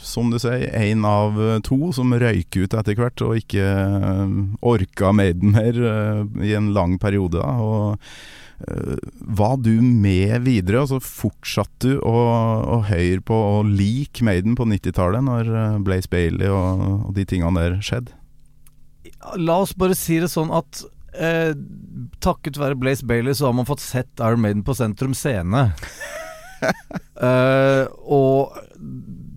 som 0.00 0.30
du 0.30 0.38
sier, 0.40 0.68
en 0.78 1.06
av 1.08 1.40
eh, 1.42 1.58
to 1.66 1.90
som 1.96 2.14
røyk 2.14 2.54
ut 2.54 2.76
etter 2.78 2.98
hvert, 2.98 3.24
og 3.24 3.40
ikke 3.40 3.64
eh, 3.66 4.36
orka 4.62 5.10
Maiden 5.16 5.56
mer 5.56 5.80
eh, 5.90 6.22
i 6.46 6.54
en 6.54 6.70
lang 6.76 7.00
periode. 7.02 7.42
Da. 7.42 7.56
Og 7.58 7.96
eh, 7.96 8.22
var 9.36 9.56
du 9.62 9.74
med 9.82 10.44
videre? 10.46 10.82
Altså 10.82 11.00
Fortsatte 11.02 11.82
du 11.82 12.00
å, 12.06 12.16
å 12.76 12.80
høre 12.86 13.20
på 13.26 13.36
og 13.36 13.70
like 13.70 14.24
Maiden 14.26 14.56
på 14.58 14.66
90-tallet, 14.70 15.24
når 15.26 15.50
eh, 15.50 15.78
Blaze 15.86 16.10
Bailey 16.12 16.50
og, 16.52 16.82
og 17.08 17.14
de 17.16 17.26
tingene 17.28 17.62
der 17.62 17.78
skjedde? 17.84 18.14
La 19.38 19.60
oss 19.62 19.74
bare 19.78 19.96
si 19.98 20.18
det 20.22 20.30
sånn 20.32 20.52
at 20.54 20.84
eh, 21.14 21.52
takket 22.22 22.60
være 22.60 22.78
Blaze 22.78 23.06
Bailey 23.06 23.34
så 23.38 23.48
har 23.48 23.56
man 23.58 23.68
fått 23.68 23.84
sett 23.84 24.22
Iron 24.22 24.42
Maiden 24.44 24.64
på 24.66 24.76
Sentrum 24.78 25.16
Scene. 25.18 25.70
Eh, 27.22 27.84
og 28.06 28.54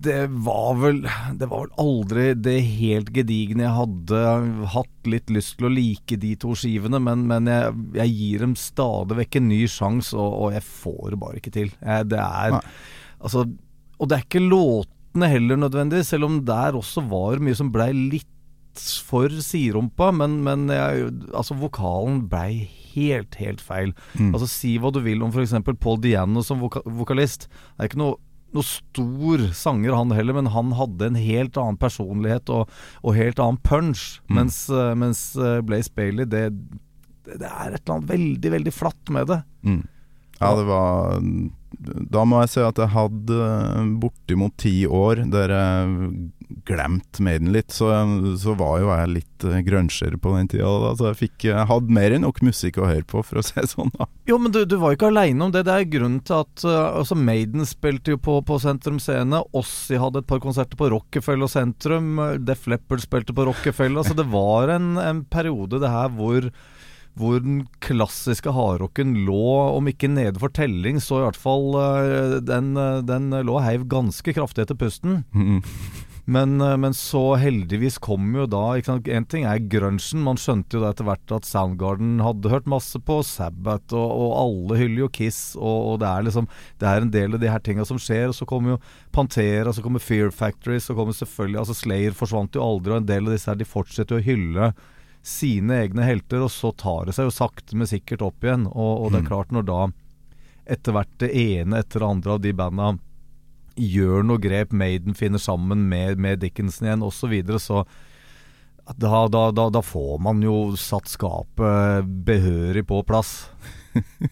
det 0.06 0.20
var 0.46 0.76
vel 0.80 1.02
Det 1.38 1.48
var 1.50 1.66
vel 1.66 1.72
aldri 1.82 2.26
det 2.38 2.56
helt 2.78 3.12
gedigne 3.14 3.66
jeg 3.66 3.76
hadde 3.76 4.22
hatt 4.74 5.10
litt 5.10 5.32
lyst 5.34 5.56
til 5.58 5.68
å 5.68 5.72
like 5.74 6.18
de 6.22 6.32
to 6.42 6.54
skivene, 6.58 7.00
men, 7.02 7.26
men 7.30 7.50
jeg, 7.50 7.74
jeg 7.98 8.14
gir 8.18 8.44
dem 8.46 8.54
stadig 8.58 9.18
vekk 9.20 9.40
en 9.40 9.48
ny 9.50 9.62
sjanse, 9.70 10.14
og, 10.16 10.38
og 10.46 10.56
jeg 10.56 10.66
får 10.66 11.02
det 11.12 11.20
bare 11.22 11.40
ikke 11.40 11.54
til. 11.54 11.72
Jeg, 11.80 12.10
det 12.12 12.22
er 12.22 12.56
Nei. 12.58 12.62
Altså 13.16 13.46
Og 13.46 14.08
det 14.08 14.16
er 14.16 14.24
ikke 14.26 14.44
låtene 14.44 15.30
heller 15.32 15.60
nødvendig, 15.60 16.02
selv 16.06 16.28
om 16.28 16.40
der 16.46 16.76
også 16.76 17.04
var 17.08 17.40
mye 17.42 17.56
som 17.56 17.70
blei 17.72 17.90
litt 17.96 18.32
for 19.06 19.32
siderumpa, 19.40 20.10
men, 20.12 20.40
men 20.44 20.66
jeg, 20.68 21.08
altså 21.32 21.56
vokalen 21.56 22.26
blei 22.28 22.66
helt, 22.96 23.36
helt 23.40 23.62
feil. 23.64 23.94
Mm. 24.16 24.32
Altså 24.34 24.48
Si 24.50 24.74
hva 24.80 24.92
du 24.92 25.00
vil 25.04 25.24
om 25.24 25.32
f.eks. 25.32 25.54
Paul 25.80 26.00
Diano 26.02 26.42
som 26.44 26.60
voka 26.62 26.82
vokalist. 26.84 27.48
Det 27.48 27.84
er 27.84 27.90
ikke 27.90 28.02
noe, 28.02 28.18
noe 28.54 28.64
stor 28.64 29.42
sanger 29.56 29.96
han 29.96 30.14
heller, 30.14 30.36
men 30.38 30.52
han 30.54 30.70
hadde 30.78 31.10
en 31.10 31.18
helt 31.18 31.58
annen 31.60 31.78
personlighet 31.80 32.50
og, 32.54 32.70
og 33.02 33.16
helt 33.18 33.40
annen 33.42 33.58
punch. 33.66 34.20
Mm. 34.28 34.38
Mens, 34.38 34.60
eh, 34.70 34.92
mens 34.98 35.22
eh, 35.36 35.60
Blaze 35.66 35.92
Bailey, 35.92 36.28
det, 36.30 36.48
det 37.26 37.40
det 37.42 37.50
er 37.50 37.74
et 37.74 37.82
eller 37.82 37.96
annet 37.96 38.10
veldig, 38.12 38.50
veldig 38.54 38.72
flatt 38.74 39.12
med 39.14 39.30
det. 39.32 39.40
Mm. 39.66 39.82
Ja, 40.38 40.50
det 40.54 40.66
var 40.68 41.16
Da 41.78 42.24
må 42.28 42.40
jeg 42.42 42.52
si 42.54 42.62
at 42.64 42.78
jeg 42.80 42.92
hadde 42.94 43.36
eh, 43.36 43.88
bortimot 44.00 44.54
ti 44.60 44.74
år 44.88 45.24
der 45.32 45.52
jeg 45.52 46.12
glemte 46.66 47.24
Maiden 47.26 47.50
litt. 47.54 47.74
Så, 47.74 47.90
så 48.40 48.54
var 48.58 48.80
jo 48.80 48.90
jeg 48.92 49.12
litt 49.12 49.44
uh, 49.44 49.56
på 50.22 50.34
den 50.36 50.48
tida. 50.48 50.70
Da, 50.82 50.92
så 50.96 51.08
jeg 51.10 51.18
fikk 51.20 51.48
jeg 51.50 51.68
hadde 51.68 51.96
mer 51.96 52.14
enn 52.14 52.24
nok 52.24 52.40
musikk 52.46 52.78
å 52.78 52.88
høre 52.88 53.04
på, 53.08 53.22
for 53.26 53.40
å 53.40 53.44
si 53.44 53.58
det 53.58 53.68
sånn. 53.72 53.92
da 53.98 54.06
Jo, 54.30 54.38
men 54.42 54.54
du, 54.54 54.62
du 54.64 54.76
var 54.80 54.94
jo 54.94 55.00
ikke 55.00 55.10
aleine 55.10 55.48
om 55.48 55.52
det. 55.54 55.66
Det 55.68 55.74
er 55.74 55.90
grunnen 55.90 56.22
til 56.26 56.38
at 56.44 56.66
altså 56.70 57.18
Maiden 57.18 57.66
spilte 57.68 58.14
jo 58.14 58.22
på, 58.22 58.38
på 58.46 58.60
Sentrum 58.62 59.00
Scene. 59.02 59.42
Ossi 59.56 60.00
hadde 60.00 60.22
et 60.22 60.30
par 60.30 60.40
konserter 60.44 60.78
på 60.78 60.90
Rockefeller 60.94 61.50
sentrum. 61.50 62.16
Def 62.46 62.66
Leppard 62.70 63.04
spilte 63.04 63.36
på 63.36 63.48
Rockefeller. 63.50 64.00
Altså 64.02 64.16
det 64.16 64.28
var 64.32 64.72
en, 64.78 64.94
en 65.02 65.26
periode 65.28 65.82
det 65.82 65.92
her 65.92 66.14
hvor 66.16 66.48
hvor 67.16 67.40
den 67.40 67.62
klassiske 67.84 68.52
hardrocken 68.52 69.14
lå, 69.24 69.46
om 69.76 69.88
ikke 69.88 70.10
nede 70.12 70.40
for 70.42 70.52
telling, 70.52 71.00
så 71.00 71.22
i 71.22 71.24
hvert 71.24 71.40
fall 71.40 71.70
eh, 71.80 72.34
den, 72.44 72.74
eh, 72.76 73.00
den 73.08 73.30
lå 73.32 73.56
og 73.56 73.64
heiv 73.64 73.86
ganske 73.88 74.36
kraftig 74.36 74.66
etter 74.66 74.76
pusten. 74.76 75.22
Mm. 75.32 75.62
Men, 76.26 76.60
eh, 76.60 76.76
men 76.76 76.94
så 76.94 77.36
heldigvis 77.38 77.96
kom 78.02 78.34
jo 78.34 78.48
da? 78.50 78.74
En 78.76 79.28
ting 79.30 79.46
er 79.46 79.62
grunchen. 79.70 80.24
Man 80.26 80.40
skjønte 80.40 80.76
jo 80.76 80.82
da 80.82 80.90
etter 80.90 81.06
hvert 81.06 81.34
at 81.38 81.46
Soundgarden 81.46 82.18
hadde 82.24 82.50
hørt 82.50 82.66
masse 82.68 82.98
på 82.98 83.20
Sabbath, 83.24 83.94
og, 83.94 84.10
og 84.10 84.34
alle 84.42 84.80
hyller 84.82 85.04
jo 85.04 85.12
Kiss, 85.20 85.40
og, 85.54 85.92
og 85.92 86.00
det 86.02 86.10
er 86.10 86.26
liksom 86.26 86.50
Det 86.82 86.90
er 86.90 87.06
en 87.06 87.14
del 87.14 87.38
av 87.38 87.42
de 87.42 87.52
her 87.52 87.62
tinga 87.62 87.86
som 87.86 88.00
skjer. 88.02 88.26
Og 88.32 88.36
så 88.36 88.48
kommer 88.48 88.74
jo 88.74 88.82
Pantera, 89.14 89.72
så 89.72 89.86
kommer 89.86 90.02
Fear 90.02 90.34
Factory, 90.34 90.80
så 90.82 90.98
kommer 90.98 91.16
selvfølgelig 91.16 91.62
Altså 91.62 91.78
Slayer 91.78 92.18
forsvant 92.18 92.58
jo 92.58 92.66
aldri, 92.66 92.92
og 92.92 93.04
en 93.04 93.08
del 93.14 93.30
av 93.30 93.38
disse 93.38 93.48
her 93.48 93.62
de 93.62 93.70
fortsetter 93.70 94.18
jo 94.18 94.24
å 94.24 94.26
hylle 94.26 94.74
sine 95.26 95.80
egne 95.82 96.04
helter, 96.06 96.44
og 96.46 96.52
så 96.54 96.70
tar 96.78 97.08
det 97.08 97.16
seg 97.16 97.26
jo 97.26 97.34
sakte, 97.34 97.74
men 97.74 97.88
sikkert 97.90 98.22
opp 98.22 98.44
igjen. 98.46 98.68
Og, 98.70 98.92
og 99.06 99.10
det 99.12 99.20
er 99.20 99.24
Mm. 99.26 99.30
klart, 99.32 99.50
når 99.54 99.66
da 99.66 99.80
etter 100.76 100.94
hvert 100.94 101.16
det 101.22 101.30
ene 101.34 101.78
etter 101.82 102.02
det 102.02 102.08
andre 102.08 102.32
av 102.36 102.40
de 102.44 102.52
banda 102.58 102.92
gjør 103.76 104.22
noe 104.24 104.40
grep, 104.40 104.72
Maiden 104.72 105.14
finner 105.18 105.38
sammen 105.42 105.88
med, 105.90 106.18
med 106.18 106.40
Dickinson 106.40 106.86
igjen, 106.88 107.02
osv., 107.04 107.18
så, 107.26 107.28
videre, 107.28 107.58
så 107.60 107.82
da, 108.96 109.26
da, 109.28 109.50
da, 109.50 109.66
da 109.74 109.82
får 109.82 110.20
man 110.22 110.40
jo 110.46 110.76
satt 110.78 111.10
skapet 111.10 112.06
behørig 112.26 112.86
på 112.86 113.02
plass. 113.06 113.48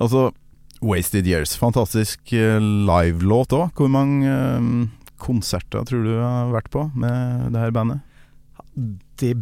Altså, 0.00 0.30
Wasted 0.80 1.26
Years. 1.26 1.56
Fantastisk 1.60 2.32
eh, 2.32 2.60
livelåt 2.60 3.52
òg. 3.56 3.72
Hvor 3.76 3.88
mange 3.92 4.30
eh, 4.30 4.68
konserter 5.20 5.84
tror 5.88 6.04
du 6.06 6.12
har 6.14 6.52
vært 6.54 6.70
på 6.72 6.86
med 6.94 7.50
det 7.52 7.60
her 7.60 7.74
bandet? 7.74 8.00
Det 9.20 9.34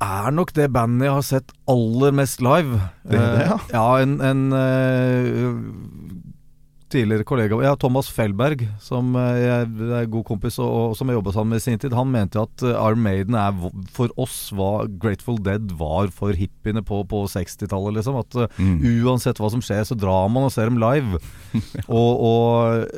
er 0.00 0.30
nok 0.32 0.52
det 0.56 0.70
bandet 0.72 1.06
jeg 1.10 1.16
har 1.18 1.26
sett 1.28 1.52
aller 1.68 2.14
mest 2.16 2.40
live. 2.44 2.80
Det 3.04 3.18
er 3.20 3.34
det, 3.36 3.46
ja. 3.50 3.56
Eh, 3.60 3.74
ja, 3.74 3.86
en, 4.04 4.14
en 4.24 4.42
eh, 4.56 6.20
tidligere 6.90 7.22
kollega 7.28 7.54
Ja, 7.62 7.76
Thomas 7.78 8.08
Fellberg, 8.10 8.64
som 8.82 9.12
eh, 9.14 9.36
jeg 9.44 9.68
er 10.00 10.08
god 10.10 10.24
kompis 10.26 10.56
og, 10.58 10.70
og 10.90 10.96
som 10.98 11.06
jeg 11.12 11.20
jobba 11.20 11.34
sammen 11.36 11.52
med 11.54 11.60
i 11.62 11.64
sin 11.68 11.78
tid, 11.78 11.94
han 11.94 12.10
mente 12.10 12.40
at 12.42 12.64
Arm 12.74 13.04
Maiden 13.04 13.36
er 13.38 13.54
for 13.94 14.10
oss 14.18 14.48
hva 14.56 14.86
Grateful 15.00 15.38
Dead 15.46 15.70
var 15.78 16.10
for 16.16 16.34
hippiene 16.34 16.82
på, 16.82 17.02
på 17.06 17.22
60-tallet, 17.30 18.00
liksom. 18.00 18.18
At 18.24 18.40
Mm. 18.60 18.80
uansett 19.06 19.38
hva 19.40 19.48
som 19.52 19.62
skjer, 19.62 19.84
så 19.86 19.94
drar 19.98 20.26
man 20.32 20.48
og 20.48 20.52
ser 20.54 20.66
dem 20.68 20.80
live. 20.82 21.20
og, 21.86 22.10
og 22.20 22.88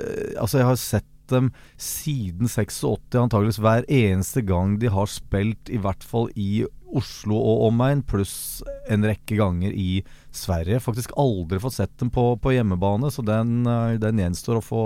altså, 0.40 0.58
jeg 0.62 0.66
har 0.70 0.80
sett 0.80 1.06
dem 1.32 1.50
siden 1.80 2.50
86, 2.50 3.16
antageligvis 3.24 3.60
hver 3.62 3.88
eneste 3.90 4.44
gang 4.46 4.78
de 4.82 4.92
har 4.92 5.10
spilt, 5.10 5.72
i 5.72 5.80
hvert 5.82 6.04
fall 6.06 6.30
i 6.38 6.64
Oslo 6.92 7.38
og 7.38 7.62
omegn, 7.70 8.02
pluss 8.04 8.60
en 8.92 9.06
rekke 9.08 9.38
ganger 9.38 9.72
i 9.72 10.02
Sverige. 10.34 10.82
Faktisk 10.84 11.14
aldri 11.20 11.60
fått 11.62 11.78
sett 11.78 11.94
dem 12.00 12.10
på, 12.12 12.34
på 12.36 12.52
hjemmebane, 12.52 13.08
så 13.12 13.24
den, 13.24 13.62
eh, 13.64 13.96
den 14.02 14.20
gjenstår 14.20 14.60
å 14.60 14.66
få, 14.66 14.84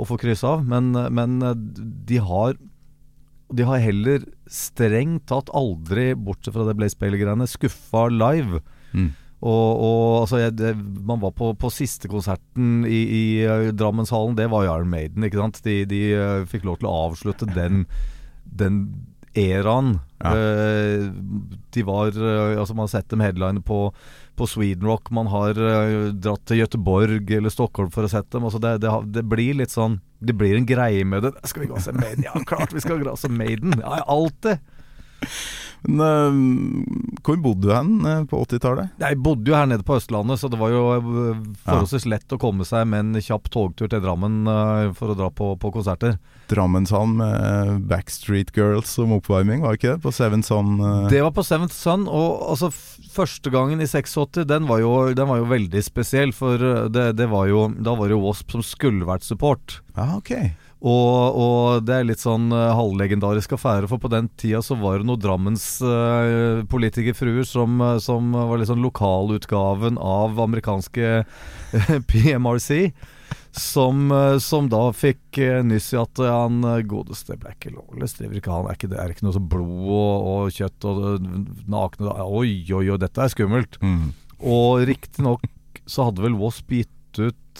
å 0.00 0.08
få 0.08 0.18
kryss 0.20 0.44
av. 0.48 0.64
Men, 0.64 0.94
eh, 0.96 1.12
men 1.12 1.36
eh, 1.44 1.58
de 2.08 2.22
har 2.24 2.56
de 3.46 3.62
har 3.62 3.78
heller 3.78 4.24
strengt 4.50 5.28
tatt 5.30 5.52
aldri, 5.54 6.08
bortsett 6.18 6.56
fra 6.56 6.64
det 6.66 6.74
Blaze 6.80 6.98
Bailey-greiene, 6.98 7.46
skuffa 7.46 8.08
live. 8.10 8.58
Mm. 8.90 9.12
Og, 9.44 9.80
og 9.84 10.22
altså 10.22 10.40
jeg, 10.40 10.54
det, 10.56 10.70
Man 11.04 11.20
var 11.20 11.34
på, 11.36 11.50
på 11.60 11.70
siste 11.72 12.08
konserten 12.08 12.86
i, 12.88 13.00
i 13.04 13.24
eh, 13.44 13.72
Drammenshallen. 13.76 14.36
Det 14.38 14.48
var 14.52 14.64
jo 14.64 14.76
Iron 14.78 14.92
Maiden. 14.92 15.26
ikke 15.26 15.42
sant? 15.42 15.60
De, 15.66 15.82
de 15.88 16.00
uh, 16.16 16.46
fikk 16.48 16.64
lov 16.64 16.80
til 16.80 16.88
å 16.88 16.96
avslutte 17.10 17.48
den, 17.52 17.84
den 18.62 18.80
eraen. 19.36 19.98
Ja. 20.24 20.32
Uh, 20.32 21.10
de 21.76 21.82
var 21.84 22.14
Altså 22.16 22.72
Man 22.72 22.86
har 22.86 22.94
sett 22.94 23.10
dem 23.12 23.20
headline 23.20 23.60
på, 23.60 23.90
på 24.40 24.48
Sweden 24.48 24.88
Rock. 24.88 25.12
Man 25.12 25.28
har 25.28 25.60
dratt 26.16 26.46
til 26.48 26.62
Gøteborg 26.62 27.28
eller 27.36 27.52
Stockholm 27.52 27.92
for 27.92 28.08
å 28.08 28.12
sette 28.12 28.38
dem. 28.38 28.48
Altså 28.48 28.62
det, 28.62 28.78
det, 28.86 28.94
det 29.18 29.26
blir 29.28 29.60
litt 29.60 29.74
sånn 29.74 30.00
Det 30.24 30.32
blir 30.32 30.56
en 30.56 30.68
greie 30.68 31.04
med 31.04 31.28
det. 31.28 31.36
Skal 31.44 31.66
vi 31.66 31.70
gå 31.74 31.76
og 31.76 31.84
se 31.84 31.92
Maiden? 31.92 32.24
Ja, 32.24 32.40
klart 32.48 32.72
vi 32.72 32.80
skal 32.80 33.04
gå 33.04 33.12
og 33.12 33.20
se 33.20 33.28
Maiden! 33.28 33.76
Ja, 33.84 34.00
alltid! 34.08 34.64
Eh, 35.86 36.38
hvor 37.26 37.40
bodde 37.42 37.66
du 37.66 37.72
hen 37.74 37.92
eh, 38.06 38.22
på 38.28 38.42
80-tallet? 38.44 38.94
Jeg 39.02 39.20
bodde 39.22 39.50
jo 39.50 39.56
her 39.58 39.68
nede 39.70 39.86
på 39.86 39.98
Østlandet, 39.98 40.40
så 40.40 40.50
det 40.52 40.60
var 40.60 40.74
jo 40.74 40.84
øh, 40.98 41.44
forholdsvis 41.64 42.08
lett 42.10 42.36
å 42.36 42.40
komme 42.42 42.66
seg 42.68 42.86
med 42.90 43.06
en 43.06 43.22
kjapp 43.22 43.50
togtur 43.54 43.90
til 43.90 44.02
Drammen 44.04 44.44
for 44.98 45.12
å 45.12 45.18
dra 45.18 45.30
på, 45.32 45.54
på 45.60 45.72
konserter. 45.74 46.18
Drammenshallen 46.50 47.16
med 47.18 47.34
eh, 47.34 47.72
Backstreet 47.90 48.52
Girls 48.56 48.90
som 48.94 49.14
oppvarming, 49.16 49.64
var 49.64 49.74
det 49.74 49.80
ikke 49.80 49.94
det? 49.96 50.02
På 50.04 50.12
Seven 50.14 50.44
Son 50.46 50.76
eh, 50.78 51.08
Det 51.10 51.22
var 51.24 51.34
på 51.34 51.44
Seventh 51.46 51.74
Sun, 51.74 52.06
og 52.06 52.44
altså 52.52 52.70
første 53.16 53.50
gangen 53.50 53.82
i 53.82 53.88
86, 53.88 54.44
den 54.46 54.68
var 54.70 54.82
jo, 54.82 54.92
den 55.16 55.30
var 55.30 55.40
jo 55.40 55.48
veldig 55.50 55.82
spesiell, 55.84 56.34
for 56.36 56.60
det, 56.92 57.08
det 57.18 57.28
var 57.32 57.48
jo, 57.50 57.66
da 57.78 57.96
var 57.98 58.08
det 58.08 58.16
jo 58.16 58.22
Wasp 58.26 58.54
som 58.54 58.64
skulle 58.66 59.08
vært 59.08 59.26
support. 59.26 59.80
Ah, 59.96 60.18
ok. 60.18 60.34
Og, 60.84 61.38
og 61.40 61.86
det 61.88 61.94
er 61.96 62.04
litt 62.04 62.20
sånn 62.20 62.50
uh, 62.52 62.74
halvlegendarisk 62.76 63.54
affære, 63.56 63.88
for 63.88 64.02
på 64.02 64.10
den 64.12 64.28
tida 64.36 64.60
så 64.62 64.76
var 64.76 65.00
det 65.00 65.08
noen 65.08 65.22
Drammens 65.22 65.64
uh, 65.80 66.60
politikerfruer 66.68 67.48
som, 67.48 67.80
uh, 67.80 67.96
som 68.02 68.34
var 68.36 68.60
litt 68.60 68.68
sånn 68.68 68.84
lokalutgaven 68.84 69.96
av 69.96 70.40
amerikanske 70.44 71.12
eh, 71.16 71.94
PMRC. 72.12 72.90
Som, 73.56 74.10
eh, 74.12 74.36
som 74.38 74.66
da 74.68 74.90
fikk 74.92 75.38
uh, 75.40 75.62
nyss 75.64 75.88
i 75.94 75.96
at 75.96 76.20
eh, 76.20 76.28
han 76.28 76.60
eh, 76.68 76.82
godeste 76.84 77.38
Blackie 77.40 77.72
Lawless 77.72 78.18
driver 78.18 78.36
ikke 78.36 78.52
han, 78.52 78.68
er 78.68 78.76
ikke, 78.76 78.90
det 78.92 78.98
er 79.00 79.14
ikke 79.14 79.24
noe 79.24 79.32
sånn 79.32 79.48
blod 79.48 79.70
og, 79.96 80.26
og 80.28 80.50
kjøtt 80.52 80.86
og 80.90 81.00
uh, 81.00 81.30
nakne 81.72 82.12
Oi, 82.26 82.50
oi, 82.68 82.82
oi, 82.84 82.98
dette 83.00 83.22
er 83.24 83.32
skummelt. 83.32 83.78
Mm. 83.80 84.10
Og 84.52 84.84
riktignok 84.90 85.48
så 85.88 86.10
hadde 86.10 86.26
vel 86.26 86.36
Wasp 86.36 86.76
gitt 86.76 86.92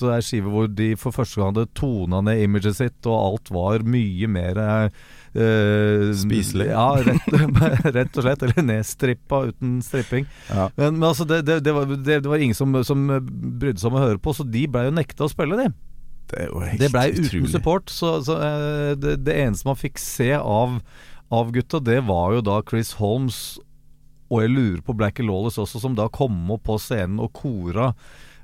ut 0.03 0.13
ei 0.15 0.23
skive 0.25 0.53
hvor 0.53 0.69
de 0.69 0.91
for 1.01 1.15
første 1.15 1.41
gang 1.41 1.55
hadde 1.55 1.71
tona 1.79 2.21
ned 2.25 2.43
imaget 2.45 2.79
sitt, 2.79 2.99
og 3.09 3.17
alt 3.17 3.53
var 3.55 3.87
mye 3.87 4.29
mer 4.31 4.61
eh, 4.61 6.13
Spiselig. 6.17 6.69
Ja, 6.71 6.89
rett, 7.05 7.27
rett 7.97 8.17
og 8.17 8.25
slett. 8.25 8.45
Eller 8.47 8.69
nedstrippa 8.71 9.43
uten 9.51 9.81
stripping. 9.85 10.29
Ja. 10.49 10.71
Men, 10.77 10.97
men 11.01 11.09
altså, 11.11 11.27
det, 11.29 11.43
det, 11.49 11.61
det, 11.67 11.75
var, 11.77 11.91
det, 11.91 12.23
var 12.27 12.41
ingen 12.41 12.57
som, 12.57 12.73
som 12.87 13.05
brydde 13.09 13.83
seg 13.83 13.91
om 13.91 13.99
å 13.99 14.07
høre 14.07 14.23
på, 14.23 14.37
så 14.37 14.47
de 14.47 14.65
blei 14.71 14.87
jo 14.89 14.97
nekta 14.97 15.27
å 15.27 15.33
spille, 15.33 15.59
de. 15.61 15.69
Det 16.27 16.49
Det 16.81 16.91
blei 16.91 17.11
uten 17.15 17.47
support, 17.51 17.91
så, 17.93 18.17
så 18.25 18.39
eh, 18.43 18.95
det, 18.99 19.21
det 19.27 19.37
eneste 19.45 19.69
man 19.69 19.79
fikk 19.79 20.01
se 20.03 20.33
av, 20.37 20.81
av 21.31 21.53
gutta, 21.55 21.79
det 21.79 22.01
var 22.09 22.35
jo 22.35 22.43
da 22.45 22.61
Chris 22.67 22.97
Holmes, 22.99 23.61
og 24.27 24.43
jeg 24.43 24.51
lurer 24.51 24.81
på 24.83 24.97
Blackie 24.99 25.27
Lawless 25.27 25.61
også, 25.63 25.79
som 25.83 25.95
da 25.95 26.09
kom 26.11 26.49
opp 26.51 26.65
på 26.67 26.81
scenen 26.83 27.21
og 27.23 27.31
kora 27.37 27.93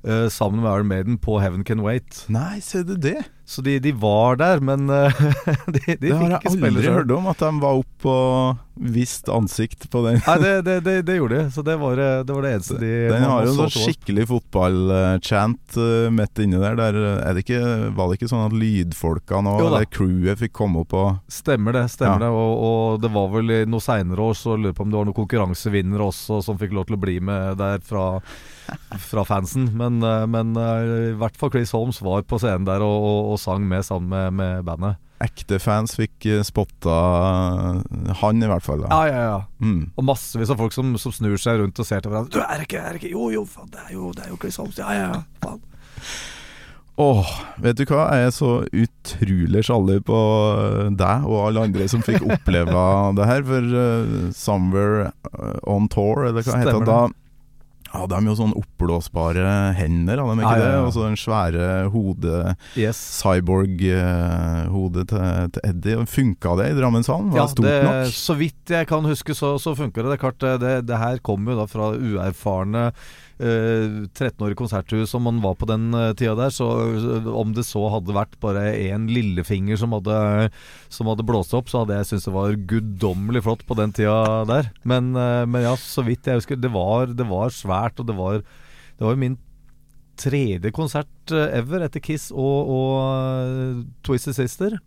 eh, 0.06 0.26
sammen 0.32 0.62
med 0.62 0.72
Iron 0.72 0.88
Maiden 0.90 1.18
på 1.22 1.38
Heaven 1.42 1.64
Can 1.64 1.82
Wait. 1.84 2.24
Nei, 2.32 2.60
ser 2.60 2.84
du 2.88 2.96
det? 2.96 3.20
Så 3.44 3.60
de, 3.60 3.74
de 3.82 3.90
var 3.92 4.36
der, 4.40 4.60
men 4.64 4.86
uh, 4.88 5.12
de, 5.66 5.80
de 5.86 5.96
det 6.00 6.12
har 6.14 6.30
jeg 6.38 6.52
aldri 6.52 6.84
hørt 6.88 7.10
om, 7.12 7.26
at 7.28 7.40
de 7.42 7.48
var 7.60 7.80
opp 7.82 7.90
på 8.00 8.14
visst 8.94 9.28
ansikt 9.28 9.88
på 9.92 10.00
den. 10.06 10.20
Nei, 10.24 10.36
det, 10.40 10.52
det, 10.64 10.76
det, 10.86 10.94
det 11.04 11.16
gjorde 11.18 11.40
de, 11.42 11.50
så 11.52 11.64
det 11.66 11.74
var, 11.82 11.98
eh, 12.00 12.22
det 12.24 12.32
var 12.32 12.46
det 12.46 12.52
eneste 12.54 12.78
de 12.80 12.92
Den 13.12 13.26
har 13.28 13.44
jo 13.44 13.50
en 13.52 13.58
sånn 13.58 13.74
skikkelig 13.74 14.24
fotballchant 14.30 15.76
uh, 15.76 16.06
midt 16.14 16.38
inni 16.42 16.60
der. 16.62 16.78
der 16.78 16.98
er 17.26 17.36
det 17.36 17.44
ikke, 17.44 17.60
var 17.98 18.08
det 18.08 18.20
ikke 18.20 18.30
sånn 18.32 18.46
at 18.46 18.56
lydfolka 18.56 19.42
nå, 19.44 19.56
eller 19.66 19.86
crewet 19.92 20.40
fikk 20.40 20.54
komme 20.62 20.86
opp 20.86 20.96
og 20.96 21.20
Stemmer 21.32 21.76
det. 21.76 21.84
stemmer 21.92 22.22
Ja. 22.22 22.30
det 22.30 22.32
og, 22.32 22.64
og 22.70 23.02
det 23.04 23.12
var 23.12 23.28
vel 23.34 23.52
i 23.58 23.60
noe 23.68 23.82
seinere 23.84 24.30
år 24.30 24.38
så 24.38 24.56
lurer 24.56 24.74
på 24.78 24.86
om 24.86 24.92
det 24.94 25.00
var 25.02 25.10
noen 25.10 25.18
konkurransevinnere 25.18 26.08
også 26.08 26.40
som 26.46 26.58
fikk 26.60 26.72
lov 26.78 26.88
til 26.88 26.96
å 26.96 27.02
bli 27.04 27.18
med 27.20 27.58
der 27.60 27.82
fra, 27.84 28.06
fra 28.98 29.24
fansen. 29.24 29.70
Men, 29.76 30.02
eh, 30.02 30.26
men 30.26 30.56
eh, 30.56 31.12
i 31.12 31.14
hvert 31.18 31.38
fall 31.38 31.52
Chris 31.54 31.72
Holmes 31.76 32.00
var 32.04 32.24
på 32.28 32.40
scenen 32.42 32.66
der 32.68 32.84
og, 32.84 33.06
og, 33.06 33.32
og 33.34 33.40
sang 33.40 33.64
med 33.68 33.84
sammen 33.86 34.10
med, 34.12 34.36
med 34.38 34.68
bandet. 34.68 35.00
ekte 35.22 35.60
fans 35.62 35.94
fikk 35.94 36.26
uh, 36.26 36.40
spotta 36.42 36.94
han, 38.18 38.42
i 38.42 38.48
hvert 38.50 38.64
fall. 38.66 38.82
da 38.82 38.90
Ja, 38.90 39.02
ja, 39.06 39.22
ja. 39.30 39.40
mm. 39.62 39.92
Og 39.94 40.06
massevis 40.08 40.50
av 40.50 40.58
folk 40.58 40.74
som, 40.74 40.96
som 40.98 41.14
snur 41.14 41.38
seg 41.38 41.60
rundt 41.62 41.78
og 41.78 41.86
ser 41.86 42.02
til 42.02 42.10
hverandre. 42.10 42.34
Du 42.34 42.42
er 42.42 42.58
det 42.58 42.66
ikke, 42.66 42.82
er 42.82 42.96
det 42.96 43.02
ikke 43.02 43.14
Jo, 43.14 43.30
jo, 43.30 43.46
faen, 43.46 43.70
det 43.70 43.84
er 43.86 43.94
jo, 43.94 44.10
det 44.16 44.26
er 44.26 44.32
jo 44.34 44.40
Chris 44.42 44.58
Holmes. 44.58 44.82
Ja, 44.82 44.90
ja, 44.98 45.10
ja. 45.14 45.22
Faen. 45.44 45.62
Åh, 47.02 47.30
vet 47.64 47.78
du 47.78 47.86
hva? 47.88 48.02
Jeg 48.12 48.26
er 48.26 48.34
så 48.36 48.50
utrolig 48.68 49.62
sjalu 49.64 49.94
på 50.04 50.18
deg 50.92 51.24
og 51.24 51.38
alle 51.46 51.62
andre 51.64 51.86
som 51.88 52.02
fikk 52.04 52.26
oppleve 52.26 52.82
det 53.16 53.30
her. 53.30 53.46
For 53.48 53.78
uh, 53.78 54.18
Somewhere 54.36 55.12
On 55.62 55.86
Tour, 55.86 56.26
eller 56.28 56.44
hva 56.44 56.60
heter 56.60 56.82
det, 56.82 56.90
da 56.90 57.00
Ja, 57.92 58.06
de 58.08 58.16
er 58.16 58.24
jo 58.30 58.34
sånn 58.38 58.54
oppblåsbare 58.56 59.74
hender, 59.76 60.16
har 60.22 60.30
de 60.32 60.40
ikke 60.40 60.52
Ja, 60.56 60.62
ja, 60.62 60.68
det? 60.70 60.84
Og 60.86 60.92
så 60.96 61.02
den 61.04 61.18
svære 61.20 61.66
hode 61.92 62.54
Yes. 62.80 62.96
Cyborg-hodet 63.20 65.04
til, 65.10 65.50
til 65.52 65.66
Eddie. 65.68 66.04
Funka 66.08 66.54
det 66.60 66.70
i 66.72 66.76
Drammenshallen? 66.78 67.30
Var 67.32 67.38
Ja, 67.42 67.44
det 67.46 67.54
stort 67.56 67.68
det, 67.68 67.82
nok? 67.86 68.14
så 68.16 68.36
vidt 68.38 68.74
jeg 68.76 68.88
kan 68.90 69.04
huske, 69.08 69.36
så, 69.36 69.54
så 69.62 69.74
funker 69.78 70.02
det. 70.02 70.12
Det 70.14 70.18
er 70.18 70.24
klart, 70.24 70.40
det, 70.42 70.54
det, 70.64 70.74
det 70.88 71.02
her 71.02 71.20
kommer 71.24 71.52
jo 71.54 71.60
da 71.62 71.68
fra 71.70 71.90
uerfarne 71.96 72.86
eh, 73.38 74.08
13-årig 74.12 74.56
konserthus 74.58 75.10
som 75.14 75.22
man 75.26 75.38
var 75.44 75.54
på 75.60 75.68
den 75.70 75.88
eh, 75.94 76.10
tida 76.18 76.34
der. 76.38 76.50
Så 76.52 76.66
eh, 76.96 77.28
om 77.32 77.54
det 77.56 77.64
så 77.68 77.84
hadde 77.94 78.16
vært 78.16 78.36
bare 78.42 78.72
én 78.76 79.06
lillefinger 79.12 79.78
som 79.80 79.94
hadde, 79.96 80.50
som 80.92 81.08
hadde 81.12 81.26
blåst 81.28 81.54
opp, 81.56 81.70
så 81.72 81.82
hadde 81.84 82.00
jeg 82.00 82.10
syntes 82.10 82.28
det 82.28 82.34
var 82.36 82.58
guddommelig 82.74 83.44
flott 83.46 83.64
på 83.68 83.78
den 83.78 83.94
tida 83.96 84.42
der. 84.50 84.68
Men, 84.84 85.14
eh, 85.16 85.44
men 85.46 85.64
ja, 85.68 85.76
så 85.80 86.04
vidt 86.06 86.26
jeg 86.28 86.42
husker, 86.42 86.60
det 86.60 86.72
var, 86.74 87.06
det 87.16 87.28
var 87.30 87.54
svært, 87.54 88.00
og 88.02 88.10
det 88.10 88.18
var, 88.18 88.42
det 88.98 89.08
var 89.08 89.16
min 89.20 89.38
tredje 90.22 90.70
konsert 90.76 91.32
eh, 91.32 91.48
ever 91.58 91.86
etter 91.86 92.02
Kiss 92.04 92.28
og, 92.30 92.68
og 92.68 92.96
eh, 93.02 93.84
Twisted 94.06 94.36
Sister. 94.36 94.78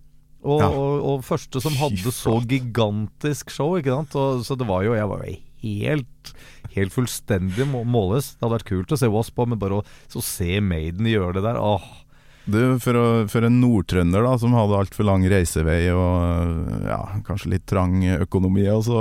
Og, 0.46 0.60
Ja. 0.62 0.68
og, 0.70 1.00
og 1.10 1.24
første 1.26 1.58
som 1.58 1.74
hadde 1.80 2.12
så 2.14 2.36
gigantisk 2.46 3.50
show, 3.50 3.72
ikke 3.80 3.96
sant. 3.96 4.14
Og, 4.22 4.44
så 4.46 4.54
det 4.54 4.68
var 4.70 4.84
jo 4.86 4.92
Jeg 4.94 5.08
var 5.10 5.24
jo 5.26 5.34
helt 5.66 6.34
Helt 6.76 6.94
fullstendig 6.96 7.68
må- 7.72 7.86
målløs. 7.88 8.34
Det 8.36 8.44
hadde 8.46 8.58
vært 8.60 8.70
kult 8.72 8.92
å 8.96 9.00
se 9.00 9.12
Wasp 9.12 9.36
på, 9.40 9.46
men 9.48 9.60
bare 9.62 9.82
å 9.82 10.24
se 10.24 10.60
Maiden 10.62 11.08
gjøre 11.10 11.38
det 11.40 11.46
der 11.48 11.60
Åh, 11.62 11.86
Du, 12.46 12.78
for, 12.78 12.94
å, 12.94 13.06
for 13.32 13.42
en 13.48 13.56
nordtrønder 13.58 14.22
da, 14.22 14.36
som 14.38 14.54
hadde 14.54 14.78
altfor 14.78 15.08
lang 15.08 15.24
reisevei 15.32 15.88
og 15.90 16.84
ja, 16.86 17.00
kanskje 17.26 17.56
litt 17.56 17.64
trang 17.72 17.96
økonomi, 18.20 18.68
så, 18.86 19.00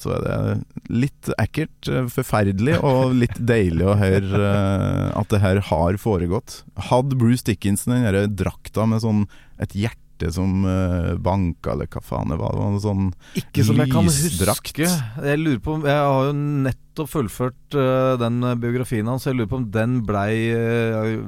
så 0.00 0.14
er 0.16 0.24
det 0.24 0.86
litt 1.02 1.28
ekkelt, 1.36 1.90
eh, 1.92 2.06
forferdelig 2.08 2.78
og 2.80 3.12
litt 3.20 3.36
deilig 3.36 3.84
å 3.84 3.98
høre 4.00 4.40
eh, 4.48 5.10
at 5.20 5.28
det 5.34 5.42
her 5.44 5.60
har 5.68 6.00
foregått. 6.00 6.62
Hadde 6.88 7.18
Bruce 7.20 7.44
Dickinson 7.44 7.98
den 8.00 8.32
drakta 8.40 8.88
med 8.88 9.04
sånn 9.04 9.26
et 9.60 9.76
hjerte 9.76 10.05
som 10.34 10.64
uh, 10.64 11.14
banka, 11.20 11.72
eller 11.74 11.88
hva 11.92 12.00
faen 12.02 12.32
det 12.32 12.38
var? 12.40 12.54
Det 12.56 12.60
var 12.62 12.70
noe 12.74 12.82
sånn 12.82 13.08
Ikke 13.40 13.64
som 13.68 13.76
jeg 13.82 13.90
kan 13.92 14.06
Lysdrakt. 14.08 14.70
huske. 14.72 14.88
Jeg 15.28 15.40
lurer 15.42 15.60
på 15.64 15.74
om 15.76 15.84
Jeg 15.86 16.00
har 16.06 16.28
jo 16.28 16.32
nettopp 16.66 17.10
fullført 17.12 17.76
uh, 17.76 18.14
den 18.20 18.38
eh, 18.42 18.54
biografien 18.62 19.06
hans. 19.10 19.26
Jeg 19.28 19.36
lurer 19.36 19.50
på 19.52 19.60
om 19.60 19.66
den 19.74 19.98
blei 20.08 20.32
uh, 20.56 21.20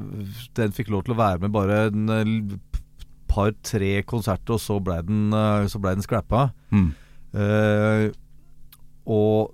Den 0.56 0.72
fikk 0.72 0.88
lov 0.94 1.04
til 1.04 1.12
å 1.16 1.20
være 1.20 1.42
med 1.44 1.52
bare 1.52 1.82
en 1.90 2.08
eh, 2.16 2.56
par-tre 3.28 4.02
konserter, 4.08 4.56
og 4.56 4.62
så 4.64 4.78
blei 4.80 5.02
den, 5.04 5.28
uh, 5.36 5.68
så 5.68 5.78
ble 5.82 5.92
den 5.98 6.06
scrappa. 6.06 6.48
mm. 6.72 6.88
Eh, 7.38 8.08
og 9.08 9.52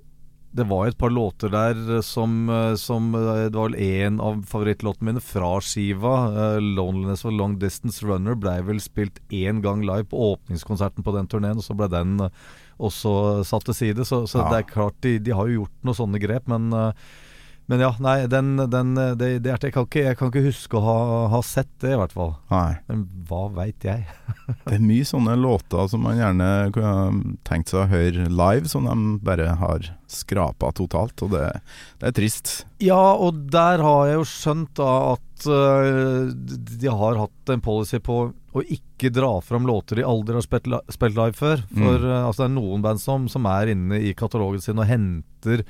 det 0.55 0.65
var 0.71 0.87
et 0.87 0.97
par 0.99 1.11
låter 1.11 1.51
der 1.51 2.01
som, 2.07 2.49
eh, 2.49 2.75
som 2.79 3.09
eh, 3.15 3.49
Det 3.51 3.57
var 3.59 3.71
vel 3.73 3.81
én 3.83 4.21
av 4.23 4.45
favorittlåtene 4.47 5.09
mine 5.13 5.21
fra 5.23 5.57
skiva. 5.61 6.13
eh, 6.31 6.61
'Loneliness 6.61 7.25
of 7.25 7.33
Long 7.35 7.59
Distance 7.59 8.05
Runner' 8.07 8.39
blei 8.39 8.61
vel 8.63 8.79
spilt 8.81 9.19
én 9.31 9.61
gang 9.63 9.83
live 9.83 10.05
på 10.05 10.17
åpningskonserten 10.37 11.03
på 11.03 11.13
den 11.17 11.27
turneen, 11.27 11.59
og 11.59 11.65
så 11.67 11.75
ble 11.77 11.89
den 11.91 12.21
eh, 12.21 12.31
også 12.79 13.45
satt 13.45 13.65
til 13.65 13.75
side. 13.75 14.05
Så, 14.07 14.27
så 14.31 14.39
Ja. 14.45 14.51
det 14.51 14.59
er 14.65 14.73
klart, 14.73 15.01
de, 15.03 15.19
de 15.19 15.31
har 15.35 15.47
jo 15.47 15.65
gjort 15.65 15.85
noen 15.85 15.95
sånne 15.99 16.21
grep, 16.23 16.47
men 16.49 16.73
eh, 16.73 16.93
men 17.71 17.81
ja, 17.81 17.91
nei, 18.05 18.27
den, 18.29 18.57
den, 18.69 18.91
det, 19.17 19.29
det 19.41 19.49
hjertet 19.49 19.71
jeg, 19.71 19.75
kan 19.77 19.87
ikke, 19.89 20.03
jeg 20.05 20.19
kan 20.21 20.29
ikke 20.33 20.43
huske 20.45 20.77
å 20.77 20.83
ha, 20.85 20.97
ha 21.33 21.39
sett 21.47 21.71
det, 21.81 21.95
i 21.95 21.99
hvert 22.01 22.13
fall. 22.13 22.35
Nei. 22.53 22.75
Men 22.91 23.07
hva 23.29 23.47
veit 23.57 23.87
jeg? 23.89 24.05
Det 24.67 24.77
er 24.77 24.83
mye 24.85 25.07
sånne 25.09 25.37
låter 25.41 25.87
som 25.89 26.03
man 26.05 26.19
gjerne 26.19 26.49
kunne 26.75 27.37
tenkt 27.49 27.71
seg 27.73 27.81
å 27.85 27.89
høre 27.89 28.27
live, 28.29 28.69
som 28.69 28.85
de 28.85 28.97
bare 29.25 29.47
har 29.61 29.87
skrapa 30.13 30.69
totalt, 30.77 31.17
og 31.25 31.33
det, 31.33 31.47
det 32.03 32.11
er 32.11 32.17
trist. 32.19 32.53
Ja, 32.85 33.15
og 33.17 33.47
der 33.55 33.81
har 33.81 34.11
jeg 34.11 34.19
jo 34.21 34.27
skjønt 34.29 34.75
da 34.77 34.91
at 35.15 35.47
uh, 35.49 36.29
de 36.85 36.93
har 36.93 37.23
hatt 37.25 37.55
en 37.55 37.65
policy 37.65 38.03
på 38.05 38.19
å 38.55 38.63
ikke 38.77 39.11
dra 39.11 39.33
fram 39.43 39.65
låter 39.67 39.99
de 39.99 40.05
aldri 40.07 40.37
har 40.37 40.45
spilt, 40.45 40.69
spilt 40.93 41.17
live 41.19 41.35
før. 41.41 41.65
For 41.73 41.97
Mm. 41.97 42.05
uh, 42.13 42.21
altså, 42.29 42.45
det 42.45 42.51
er 42.51 42.55
noen 42.59 42.85
band 42.85 43.01
som, 43.03 43.25
som 43.33 43.49
er 43.51 43.73
inne 43.73 44.05
i 44.05 44.13
katalogen 44.17 44.63
sin 44.63 44.79
og 44.85 44.89
henter 44.93 45.65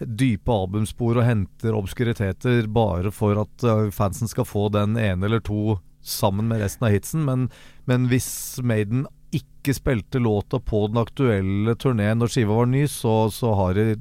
dype 0.00 0.52
albumspor 0.52 1.20
og 1.20 1.26
henter 1.26 1.76
obskuriteter 1.76 2.66
bare 2.68 3.12
for 3.14 3.38
at 3.40 3.64
øh, 3.64 3.90
fansen 3.94 4.28
skal 4.28 4.48
få 4.48 4.68
den 4.74 4.96
ene 5.00 5.28
eller 5.28 5.40
to 5.44 5.78
sammen 6.06 6.48
med 6.48 6.62
resten 6.62 6.86
av 6.86 6.94
hitsen. 6.94 7.24
Men, 7.26 7.48
men 7.88 8.08
hvis 8.10 8.28
Maiden 8.62 9.06
ikke 9.34 9.74
spilte 9.74 10.22
låta 10.22 10.60
på 10.62 10.86
den 10.90 11.00
aktuelle 11.00 11.74
turneen 11.80 12.20
når 12.20 12.32
skiva 12.32 12.60
var 12.60 12.70
ny, 12.70 12.84
så, 12.90 13.26
så 13.34 13.54
har 13.58 13.74
de 13.78 13.96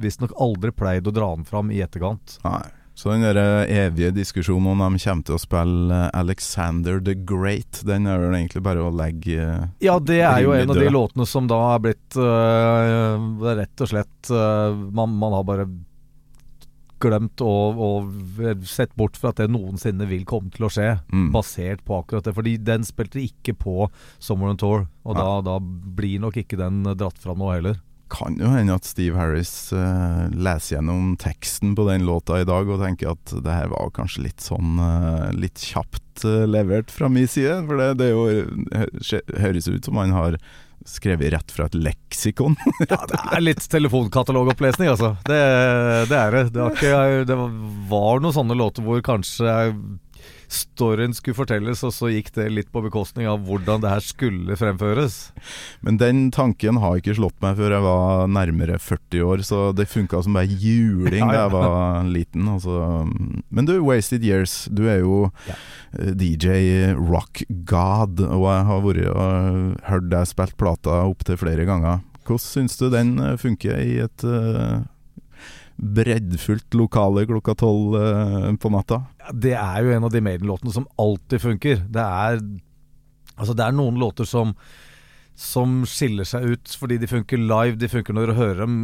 visstnok 0.00 0.32
aldri 0.40 0.72
pleid 0.74 1.06
å 1.06 1.14
dra 1.14 1.28
den 1.36 1.44
fram 1.46 1.70
i 1.70 1.82
etterkant. 1.84 2.38
Nei. 2.46 2.64
Så 2.94 3.10
den 3.10 3.24
der 3.26 3.38
eh, 3.40 3.86
evige 3.86 4.12
diskusjonen 4.14 4.68
om 4.70 4.82
de 4.94 5.02
kommer 5.02 5.26
til 5.26 5.34
å 5.34 5.42
spille 5.42 5.96
eh, 5.96 6.10
Alexander 6.14 7.00
the 7.02 7.16
Great, 7.18 7.82
den 7.86 8.06
er 8.06 8.22
vel 8.22 8.36
egentlig 8.38 8.62
bare 8.64 8.84
å 8.86 8.92
legge 8.94 9.40
eh, 9.42 9.64
Ja, 9.82 9.98
det 9.98 10.20
er 10.22 10.44
jo 10.44 10.54
en 10.54 10.70
av 10.70 10.78
de 10.78 10.92
låtene 10.94 11.26
som 11.26 11.50
da 11.50 11.58
er 11.72 11.82
blitt 11.88 12.18
uh, 12.20 13.18
rett 13.58 13.82
og 13.82 13.90
slett 13.90 14.30
uh, 14.30 14.70
man, 14.94 15.18
man 15.18 15.34
har 15.34 15.46
bare 15.48 15.66
glemt 17.04 17.42
og, 17.44 17.80
og 17.82 18.62
sett 18.68 18.94
bort 18.96 19.18
fra 19.20 19.32
at 19.34 19.42
det 19.42 19.50
noensinne 19.52 20.06
vil 20.08 20.22
komme 20.28 20.52
til 20.54 20.68
å 20.68 20.70
skje. 20.72 20.94
mm. 21.10 21.26
Basert 21.34 21.82
på 21.84 21.98
akkurat 21.98 22.24
det. 22.24 22.32
Fordi 22.36 22.54
den 22.62 22.86
spilte 22.86 23.20
ikke 23.20 23.56
på 23.58 23.88
Summer 24.22 24.54
on 24.54 24.60
Tour. 24.60 24.86
Og 25.04 25.18
da, 25.18 25.26
da 25.44 25.58
blir 25.60 26.22
nok 26.22 26.38
ikke 26.40 26.56
den 26.60 26.80
dratt 26.94 27.18
fram 27.20 27.42
nå 27.42 27.50
heller. 27.52 27.76
Kan 28.12 28.36
jo 28.38 28.50
hende 28.52 28.74
at 28.76 28.84
Steve 28.86 29.16
Harris 29.18 29.72
uh, 29.72 30.26
leser 30.34 30.76
gjennom 30.76 31.14
teksten 31.20 31.72
på 31.78 31.86
den 31.88 32.04
låta 32.06 32.40
i 32.42 32.46
dag 32.48 32.68
og 32.68 32.82
tenker 32.82 33.14
at 33.14 33.32
det 33.42 33.54
her 33.56 33.70
var 33.72 33.90
kanskje 33.96 34.26
litt 34.26 34.44
sånn 34.44 34.76
uh, 34.78 35.30
litt 35.34 35.58
kjapt 35.72 36.22
uh, 36.28 36.44
levert 36.46 36.92
fra 36.94 37.08
min 37.10 37.26
side. 37.30 37.62
For 37.66 37.80
det, 37.80 37.88
det 38.02 38.10
jo 38.12 38.26
hø- 38.76 39.24
høres 39.40 39.70
ut 39.72 39.88
som 39.88 39.98
han 40.02 40.14
har 40.14 40.38
skrevet 40.84 41.32
rett 41.32 41.52
fra 41.54 41.64
et 41.70 41.78
leksikon. 41.80 42.58
Ja, 42.92 43.00
det 43.08 43.18
er 43.32 43.40
litt 43.40 43.64
telefonkatalogopplesning, 43.72 44.90
altså. 44.92 45.14
Det, 45.24 45.40
det 46.10 46.18
er 46.20 46.34
det. 46.36 46.42
Det 46.52 46.60
var, 46.60 46.74
ikke, 46.76 47.24
det 47.30 47.38
var 47.90 48.20
noen 48.20 48.36
sånne 48.36 48.58
låter 48.58 48.84
hvor 48.84 49.00
kanskje 49.06 49.54
storyen 50.52 51.14
skulle 51.16 51.36
fortelles, 51.38 51.82
og 51.86 51.92
så 51.94 52.10
gikk 52.12 52.32
det 52.36 52.46
litt 52.52 52.70
på 52.74 52.82
bekostning 52.84 53.28
av 53.30 53.42
hvordan 53.46 53.82
det 53.84 53.90
her 53.92 54.04
skulle 54.04 54.56
fremføres. 54.58 55.18
Men 55.84 55.98
den 56.00 56.22
tanken 56.34 56.78
har 56.82 56.98
ikke 57.00 57.16
slått 57.18 57.36
meg 57.44 57.58
før 57.58 57.76
jeg 57.76 57.84
var 57.86 58.26
nærmere 58.30 58.78
40 58.82 59.24
år, 59.28 59.44
så 59.46 59.60
det 59.76 59.88
funka 59.92 60.22
som 60.24 60.36
bare 60.38 60.48
juling 60.50 61.26
da 61.32 61.44
jeg 61.44 61.52
var 61.54 62.08
liten. 62.10 62.48
Altså. 62.50 62.78
Men 63.50 63.68
du, 63.70 63.76
Wasted 63.84 64.24
Years, 64.26 64.64
du 64.72 64.86
er 64.90 65.02
jo 65.04 65.30
Ja. 65.48 65.56
eh, 65.98 66.12
DJ 66.14 66.92
rock 66.96 67.44
god, 67.68 68.20
og 68.24 68.48
jeg 68.50 68.64
har 68.70 68.82
vært 68.84 69.06
og 69.14 69.78
hørt 69.90 70.10
deg 70.12 70.26
spilt 70.30 70.56
plata 70.60 71.02
opptil 71.08 71.38
flere 71.40 71.66
ganger. 71.68 72.02
Hvordan 72.24 72.40
syns 72.40 72.78
du 72.80 72.86
den 72.92 73.18
eh, 73.20 73.36
funker 73.36 73.76
i 73.84 73.98
et 74.04 74.24
uh, 74.24 74.80
breddfullt 75.76 76.74
lokale 76.78 77.26
klokka 77.28 77.56
tolv 77.58 77.98
eh, 77.98 78.48
på 78.60 78.70
natta? 78.72 79.02
Ja, 79.20 79.34
Det 79.46 79.54
er 79.58 79.84
jo 79.84 79.94
en 79.96 80.06
av 80.08 80.14
de 80.14 80.22
Maiden-låtene 80.24 80.74
som 80.74 80.88
alltid 81.00 81.42
funker. 81.42 81.84
Det 81.88 82.04
er 82.04 82.40
Altså, 83.34 83.50
det 83.58 83.64
er 83.64 83.74
noen 83.74 83.96
låter 83.98 84.28
som 84.30 84.52
som 85.34 85.80
skiller 85.88 86.26
seg 86.28 86.46
ut 86.54 86.76
fordi 86.78 87.00
de 87.02 87.10
funker 87.10 87.40
live, 87.42 87.78
de 87.80 87.90
funker 87.90 88.14
når 88.14 88.30
du 88.30 88.38
hører 88.38 88.60
dem 88.62 88.78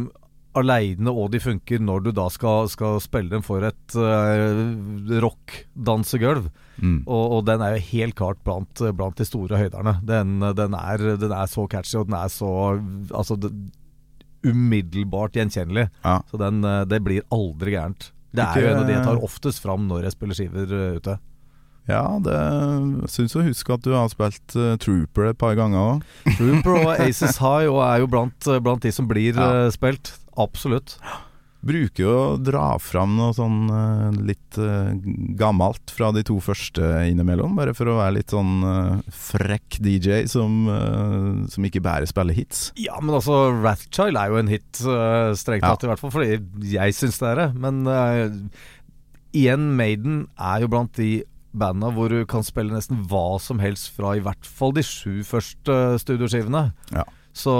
aleine, 0.59 1.07
og 1.07 1.29
de 1.31 1.39
funker 1.39 1.79
når 1.79 2.01
du 2.03 2.09
da 2.15 2.25
skal, 2.27 2.67
skal 2.67 2.99
spille 2.99 3.31
dem 3.31 3.43
for 3.45 3.63
et 3.63 3.95
uh, 3.95 5.21
rock-dansegulv. 5.23 6.49
Mm. 6.81 6.97
Og, 7.05 7.37
og 7.37 7.45
den 7.47 7.63
er 7.63 7.77
jo 7.77 7.85
helt 7.91 8.17
klart 8.19 8.41
blant, 8.43 8.83
blant 8.97 9.15
de 9.15 9.27
store 9.27 9.61
høyderne. 9.61 9.95
Den, 10.03 10.41
den, 10.57 10.75
er, 10.75 11.05
den 11.21 11.35
er 11.37 11.47
så 11.47 11.63
catchy, 11.71 11.95
og 12.01 12.09
den 12.09 12.17
er 12.19 12.31
så 12.33 12.51
Altså 13.15 13.37
det, 13.39 13.53
umiddelbart 14.43 15.33
gjenkjennelig. 15.37 15.89
Ja. 16.03 16.21
Så 16.31 16.37
den, 16.41 16.63
eh, 16.65 16.83
det 16.85 17.01
blir 17.03 17.21
aldri 17.31 17.71
gærent. 17.77 18.11
Det 18.33 18.39
er 18.43 18.47
Ikke- 18.55 18.61
jo 18.61 18.67
en 18.71 18.77
av 18.81 18.87
de 18.87 18.93
jeg 18.93 19.03
tar 19.03 19.17
oftest 19.27 19.61
fram 19.61 19.87
når 19.89 20.03
jeg 20.03 20.11
spiller 20.11 20.33
skiver 20.35 20.71
eh, 20.71 20.95
ute. 20.97 21.19
Ja, 21.89 22.19
det 22.19 22.35
syns 23.09 23.33
å 23.35 23.41
huske 23.43 23.73
at 23.73 23.81
du 23.81 23.91
har 23.91 24.07
spilt 24.07 24.53
uh, 24.55 24.77
Trooper 24.77 25.25
et 25.31 25.37
par 25.41 25.55
ganger 25.55 25.77
òg. 25.97 26.03
Trooper 26.37 26.75
og 26.77 26.99
Aces 27.01 27.37
High 27.41 27.67
og 27.67 27.81
er 27.81 27.99
jo 28.03 28.07
blant, 28.07 28.37
blant 28.63 28.81
de 28.85 28.91
som 28.91 29.07
blir 29.09 29.33
Ja. 29.35 29.65
uh, 29.65 29.71
spilt. 29.71 30.13
Absolutt. 30.37 30.97
Bruker 31.61 32.01
jo 32.01 32.11
å 32.17 32.37
dra 32.41 32.73
fram 32.81 33.13
noe 33.19 33.35
sånn 33.37 33.69
eh, 33.69 34.19
litt 34.31 34.57
eh, 34.57 34.95
gammelt 35.37 35.93
fra 35.93 36.09
de 36.15 36.23
to 36.25 36.39
første 36.41 36.81
innimellom, 37.11 37.53
bare 37.59 37.75
for 37.77 37.91
å 37.91 37.99
være 37.99 38.15
litt 38.17 38.33
sånn 38.33 38.65
eh, 38.65 39.11
frekk 39.13 39.77
DJ 39.85 40.23
som, 40.31 40.65
som 41.51 41.67
ikke 41.67 41.83
bare 41.85 42.09
spiller 42.09 42.37
hits. 42.37 42.71
Ja, 42.81 42.97
men 43.03 43.13
altså 43.19 43.51
Rathchild 43.61 44.17
er 44.17 44.33
jo 44.33 44.41
en 44.41 44.49
hit, 44.51 44.69
strengt 44.81 45.67
Ja. 45.67 45.75
i 45.77 45.91
hvert 45.91 46.01
fall 46.01 46.13
fordi 46.13 46.39
jeg 46.73 46.97
syns 46.97 47.21
det 47.21 47.29
er 47.29 47.41
det. 47.43 47.47
Men 47.61 47.83
uh, 47.85 48.25
igjen, 49.37 49.69
Maiden 49.77 50.23
er 50.41 50.65
jo 50.65 50.71
blant 50.71 50.97
de 50.97 51.21
banda 51.51 51.91
hvor 51.93 52.11
du 52.11 52.23
kan 52.29 52.45
spille 52.47 52.73
nesten 52.73 53.03
hva 53.11 53.37
som 53.43 53.59
helst 53.61 53.91
fra 53.95 54.15
i 54.17 54.23
hvert 54.23 54.47
fall 54.47 54.73
de 54.75 54.83
sju 54.87 55.21
første 55.27 55.77
studioskivene. 56.01 56.69
Ja. 56.95 57.05
Så 57.33 57.53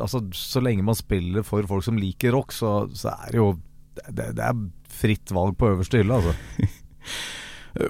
altså, 0.00 0.22
så 0.32 0.62
lenge 0.64 0.84
man 0.86 0.96
spiller 0.96 1.44
for 1.44 1.66
folk 1.68 1.84
som 1.84 2.00
liker 2.00 2.32
rock, 2.36 2.54
så, 2.56 2.86
så 2.96 3.12
er 3.12 3.34
det 3.34 3.40
jo 3.42 3.50
det, 4.08 4.32
det, 4.38 4.46
er 4.46 4.64
fritt 4.88 5.32
valg 5.34 5.58
på 5.60 5.74
øverste 5.74 6.00
hylle, 6.00 6.20
altså. 6.20 6.70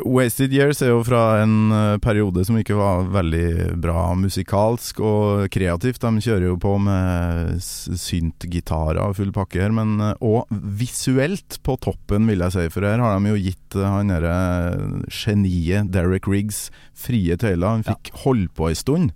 Wasted 0.07 0.53
Years 0.55 0.79
er 0.85 0.93
jo 0.93 1.01
fra 1.03 1.41
en 1.43 1.73
eh, 1.75 1.97
periode 2.03 2.45
som 2.47 2.55
ikke 2.61 2.77
var 2.79 3.09
veldig 3.11 3.81
bra 3.83 4.13
musikalsk 4.15 5.01
og 5.03 5.49
kreativt. 5.53 6.05
De 6.05 6.23
kjører 6.23 6.47
jo 6.47 6.59
på 6.63 6.77
med 6.83 7.59
syntgitarer 7.59 9.03
og 9.03 9.17
full 9.19 9.33
pakke 9.35 9.65
her, 9.65 9.75
men 9.75 9.97
òg 9.99 10.45
og 10.45 10.63
visuelt 10.79 11.59
på 11.67 11.77
toppen, 11.83 12.31
vil 12.31 12.47
jeg 12.47 12.55
si. 12.55 12.69
For 12.71 12.87
her 12.87 13.03
har 13.03 13.19
de 13.19 13.35
jo 13.35 13.43
gitt 13.43 13.79
eh, 13.79 13.89
han 13.97 14.15
derre 14.15 14.37
geniet 15.11 15.91
Derek 15.91 16.31
Riggs 16.31 16.69
frie 16.95 17.35
tøyler. 17.35 17.81
Han 17.81 17.89
fikk 17.89 18.15
holde 18.23 18.53
på 18.55 18.71
ei 18.71 18.79
stund. 18.79 19.11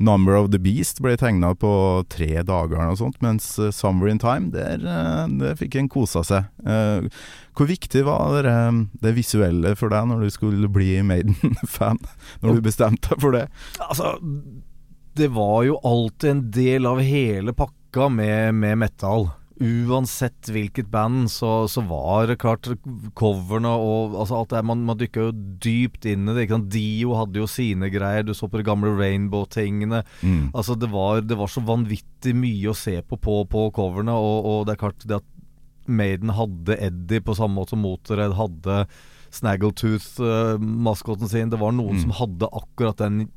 Number 0.00 0.32
of 0.38 0.48
the 0.50 0.58
Beast 0.58 1.02
ble 1.04 1.12
tegna 1.20 1.50
på 1.60 1.70
tre 2.08 2.40
dager 2.48 2.78
eller 2.80 2.96
sånt, 2.96 3.18
mens 3.20 3.50
eh, 3.60 3.68
Summer 3.74 4.08
in 4.08 4.20
Time, 4.22 4.48
der, 4.54 4.80
eh, 4.80 5.26
der 5.42 5.58
fikk 5.60 5.76
en 5.76 5.90
kosa 5.92 6.22
seg. 6.24 6.48
Eh, 6.64 7.04
Hvor 7.52 7.68
viktig 7.68 8.06
var 8.06 8.40
det, 8.46 8.54
det 9.04 9.12
visuelle 9.18 9.74
for 9.76 9.92
deg 9.92 10.08
når 10.08 10.24
du 10.24 10.30
skulle 10.32 10.70
bli 10.72 10.94
Maiden-fan? 11.04 12.00
Når 12.40 12.56
du 12.56 12.62
bestemte 12.64 13.12
deg 13.12 13.20
for 13.20 13.36
det? 13.36 13.44
Altså, 13.84 14.14
det 15.20 15.28
var 15.36 15.66
jo 15.68 15.76
alltid 15.84 16.30
en 16.30 16.42
del 16.54 16.88
av 16.88 17.02
hele 17.04 17.52
pakka 17.52 18.08
med, 18.08 18.54
med 18.56 18.80
metal. 18.86 19.28
Uansett 19.60 20.48
hvilket 20.48 20.86
band, 20.90 21.26
så, 21.30 21.66
så 21.68 21.82
var 21.84 22.30
det 22.30 22.38
klart 22.40 22.64
coverne 23.18 23.68
og 23.76 24.14
altså 24.22 24.38
alt 24.38 24.54
det 24.54 24.62
Man, 24.64 24.86
man 24.88 24.96
dykka 25.00 25.26
jo 25.26 25.32
dypt 25.60 26.06
inn 26.08 26.28
i 26.32 26.36
det. 26.38 26.46
Dio 26.72 27.12
hadde 27.18 27.42
jo 27.42 27.48
sine 27.50 27.90
greier. 27.92 28.24
Du 28.24 28.32
så 28.34 28.48
på 28.48 28.56
de 28.56 28.64
gamle 28.64 28.94
Rainbow-tingene. 28.96 30.00
Mm. 30.24 30.46
Altså 30.54 30.78
det 30.80 30.88
var, 30.92 31.20
det 31.20 31.36
var 31.36 31.52
så 31.52 31.60
vanvittig 31.68 32.32
mye 32.40 32.72
å 32.72 32.76
se 32.78 32.96
på 33.04 33.18
på, 33.20 33.42
på 33.52 33.66
coverne, 33.76 34.16
og, 34.16 34.48
og 34.48 34.66
det 34.66 34.74
er 34.78 34.82
klart 34.86 35.04
det 35.04 35.20
at 35.20 35.28
Maiden 35.90 36.30
hadde 36.36 36.76
Eddie 36.80 37.20
på 37.24 37.34
samme 37.34 37.56
måte 37.60 37.74
som 37.74 37.80
Motorhead 37.84 38.36
hadde 38.38 38.84
Snaggletooth-maskoten 40.00 41.28
sin. 41.30 41.50
Det 41.50 41.58
var 41.60 41.72
noen 41.72 41.96
Mm. 41.96 42.00
som 42.02 42.10
hadde 42.10 42.48
akkurat 42.52 42.96
den 42.96 43.28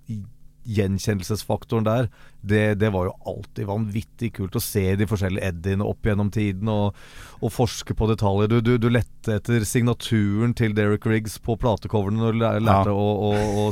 gjenkjennelsesfaktoren 0.63 1.85
der. 1.87 2.07
Det, 2.41 2.75
det 2.79 2.89
var 2.93 3.07
jo 3.09 3.13
alltid 3.29 3.67
vanvittig 3.69 4.33
kult 4.37 4.55
å 4.55 4.61
se 4.63 4.83
de 4.99 5.07
forskjellige 5.09 5.49
Eddiene 5.51 5.87
opp 5.87 6.05
gjennom 6.07 6.31
tiden 6.33 6.69
og, 6.71 6.95
og 7.41 7.53
forske 7.55 7.95
på 7.97 8.07
detaljer. 8.11 8.51
Du, 8.51 8.57
du, 8.63 8.73
du 8.81 8.89
lette 8.91 9.37
etter 9.39 9.65
signaturen 9.67 10.55
til 10.57 10.75
Derek 10.77 11.05
Riggs 11.09 11.37
på 11.43 11.57
platecoverne 11.61 12.19
når 12.21 12.37
du 12.37 12.41
lærte 12.43 12.89
Ja. 12.89 12.95
å, 12.95 13.09
å, 13.29 13.33
å, 13.65 13.67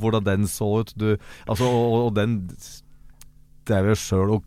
hvordan 0.00 0.26
den 0.28 0.46
så 0.50 0.70
ut. 0.82 0.92
Du, 0.96 1.10
altså, 1.46 1.68
og, 1.68 1.98
og 2.08 2.14
den 2.18 2.40
Det 3.68 3.76
er 3.76 3.90
jo 3.90 3.98
sjøl 4.00 4.36
å 4.38 4.42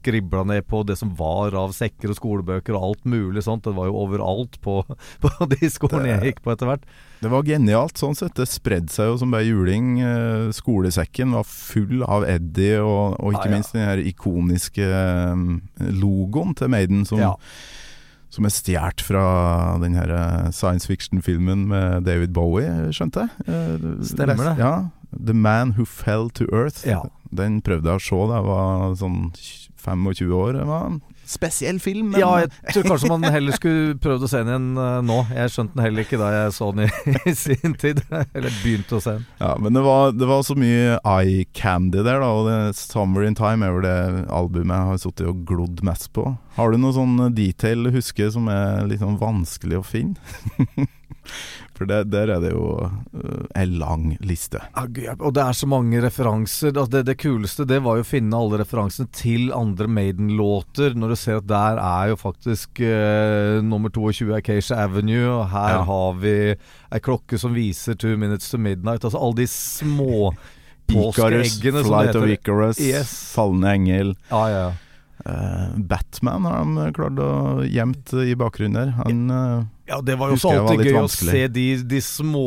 skribla 0.00 0.42
ned 0.48 0.66
på 0.68 0.82
det 0.88 0.96
som 0.98 1.12
var 1.18 1.54
av 1.58 1.74
sekker 1.76 2.12
og 2.12 2.18
skolebøker 2.18 2.76
og 2.76 2.88
alt 2.88 3.06
mulig 3.08 3.44
sånt. 3.46 3.64
Det 3.66 3.76
var 3.76 3.90
jo 3.90 4.00
overalt 4.02 4.58
på, 4.64 4.80
på 5.22 5.48
de 5.52 5.70
skolene 5.70 6.14
jeg 6.14 6.30
gikk 6.30 6.44
på 6.44 6.54
etter 6.54 6.70
hvert. 6.70 6.86
Det 7.20 7.28
var 7.28 7.44
genialt 7.44 8.00
sånn 8.00 8.16
sett. 8.16 8.32
Det 8.38 8.48
spredde 8.48 8.92
seg 8.92 9.10
jo 9.10 9.18
som 9.20 9.34
bare 9.34 9.44
juling. 9.44 9.98
Eh, 10.00 10.46
Skolesekken 10.56 11.34
var 11.36 11.44
full 11.48 12.00
av 12.06 12.24
Eddie, 12.28 12.78
og, 12.80 13.18
og 13.20 13.36
ikke 13.36 13.44
ah, 13.44 13.50
ja. 13.50 13.58
minst 13.58 13.76
den 13.76 13.84
her 13.84 14.00
ikoniske 14.00 14.88
eh, 14.88 15.44
logoen 16.00 16.56
til 16.56 16.72
Maiden, 16.72 17.04
som, 17.08 17.20
Ja. 17.20 17.34
som 18.32 18.48
er 18.48 18.54
stjålet 18.56 19.04
fra 19.04 19.24
den 19.84 19.98
her 20.00 20.14
eh, 20.16 20.48
science 20.56 20.88
fiction-filmen 20.88 21.68
med 21.68 22.08
David 22.08 22.32
Bowie, 22.32 22.72
skjønte 22.96 23.26
jeg? 23.26 23.92
Stemmer 24.14 24.40
det. 24.40 24.56
Ja. 24.62 24.74
The 25.12 25.34
Man 25.36 25.74
Who 25.76 25.84
Fell 25.84 26.30
to 26.38 26.46
Earth. 26.54 26.86
Ja. 26.88 27.02
Den 27.30 27.60
prøvde 27.62 27.92
jeg 27.92 28.00
å 28.00 28.02
se 28.02 28.22
jeg 28.32 28.46
var 28.48 28.94
sånn 28.98 29.18
25 29.84 30.34
år. 30.36 30.52
Det 30.58 30.66
var 30.68 30.86
en 30.90 31.00
spesiell 31.30 31.78
film. 31.80 32.10
men- 32.10 32.20
Ja, 32.20 32.30
jeg 32.42 32.50
tror 32.74 32.82
kanskje 32.90 33.08
man 33.12 33.22
heller 33.32 33.52
skulle 33.54 33.94
prøvd 34.02 34.24
å 34.26 34.28
se 34.28 34.40
den 34.42 34.48
igjen 34.50 34.78
eh, 34.82 35.00
nå. 35.06 35.18
Jeg 35.34 35.52
skjønte 35.54 35.74
den 35.76 35.84
heller 35.84 36.02
ikke 36.06 36.18
da 36.18 36.30
jeg 36.34 36.52
så 36.56 36.70
den 36.74 36.86
i, 36.88 37.14
i 37.30 37.34
sin 37.38 37.74
tid. 37.78 38.02
Eller 38.10 38.50
begynte 38.64 38.98
å 38.98 39.02
se 39.04 39.16
den. 39.18 39.26
Ja, 39.40 39.54
men 39.62 39.72
det 39.78 39.82
var, 39.86 40.12
det 40.12 40.26
var 40.30 40.42
så 40.46 40.56
mye 40.58 40.98
eye 41.04 41.44
candy 41.54 42.02
der, 42.02 42.20
da. 42.20 42.30
Og 42.34 42.48
det, 42.50 42.58
'Summer 42.76 43.26
in 43.26 43.34
Time' 43.38 43.64
er 43.66 43.72
vel 43.78 43.86
det 43.86 44.26
albumet 44.28 44.74
jeg 44.76 44.90
har 44.90 45.02
sittet 45.04 45.26
og 45.30 45.44
glodd 45.46 45.82
mest 45.86 46.10
på. 46.12 46.26
Har 46.56 46.70
du 46.72 46.78
noe 46.78 46.92
sånn 46.92 47.32
detail 47.34 47.84
du 47.86 47.90
husker 47.94 48.30
som 48.34 48.48
er 48.50 48.86
litt 48.90 49.00
sånn 49.00 49.18
vanskelig 49.20 49.78
å 49.80 49.86
finne? 49.86 50.16
For 51.80 51.88
det, 51.88 51.98
der 52.12 52.28
er 52.34 52.42
det 52.44 52.50
jo 52.52 52.64
uh, 52.76 53.44
en 53.56 53.70
lang 53.80 54.02
liste. 54.20 54.60
Ja, 55.00 55.14
Og 55.16 55.32
det 55.32 55.40
er 55.46 55.56
så 55.56 55.64
mange 55.70 56.02
referanser. 56.04 56.74
Altså 56.74 56.90
det, 56.98 57.06
det 57.08 57.14
kuleste 57.22 57.64
det 57.64 57.78
var 57.86 57.96
jo 57.96 58.04
å 58.04 58.08
finne 58.10 58.36
alle 58.36 58.58
referansene 58.60 59.08
til 59.16 59.46
andre 59.56 59.88
Maiden-låter. 59.88 60.92
Når 60.92 61.14
du 61.14 61.16
ser 61.16 61.38
at 61.40 61.48
der 61.48 61.80
er 61.80 62.10
jo 62.12 62.18
faktisk 62.20 62.82
uh, 62.84 63.62
nummer 63.64 63.88
22 63.96 64.28
Acacia 64.36 64.76
Avenue, 64.84 65.24
og 65.38 65.48
her 65.54 65.78
Ja. 65.78 65.82
har 65.88 66.20
vi 66.20 66.34
ei 66.52 67.00
klokke 67.00 67.38
som 67.40 67.56
viser 67.56 67.96
Two 67.96 68.12
Minutes 68.20 68.50
to 68.52 68.60
Midnight. 68.60 69.00
Altså 69.08 69.16
alle 69.16 69.40
de 69.40 69.48
små 69.48 70.34
Icarus, 70.90 71.56
Flight 71.62 72.16
of. 72.18 72.28
Icarus, 72.28 72.80
Yes. 72.82 73.16
Fallende 73.32 73.72
engel. 73.72 74.14
Ja, 74.28 74.44
ja. 74.50 74.68
Eh, 75.24 75.66
Batman 75.76 76.44
har 76.48 76.64
de 76.64 76.92
klart 76.96 77.18
å 77.20 77.32
gjemt 77.68 78.12
i 78.24 78.34
bakgrunnen 78.40 78.74
der. 78.78 78.92
Han 79.00 79.28
Ja, 79.90 79.98
det 80.06 80.14
var 80.20 80.30
jo 80.30 80.38
så 80.38 80.52
Husker 80.52 80.62
var 80.62 80.70
alltid 80.76 80.86
gøy 80.92 80.96
vanskelig. 81.00 81.30
å 81.30 81.34
se 81.34 81.48
de, 81.56 81.64
de 81.90 82.00
små 82.06 82.46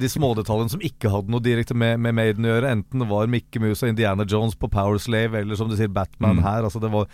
De 0.00 0.08
smådetaljene 0.08 0.70
som 0.72 0.80
ikke 0.86 1.10
hadde 1.12 1.32
noe 1.34 1.42
direkte 1.42 1.74
med, 1.74 1.98
med 2.00 2.14
Maiden 2.14 2.46
å 2.46 2.52
gjøre. 2.54 2.70
Enten 2.78 3.02
det 3.02 3.08
var 3.10 3.26
Mickey 3.30 3.58
Mouse 3.62 3.82
og 3.84 3.90
Indiana 3.90 4.24
Jones 4.24 4.54
på 4.54 4.68
Power 4.70 5.00
Slave, 5.02 5.40
eller 5.42 5.58
som 5.58 5.68
du 5.68 5.74
sier, 5.76 5.90
Batman 5.90 6.38
Mm. 6.38 6.44
her. 6.46 6.62
Altså 6.68 6.80
Det 6.80 6.90
var 6.94 7.08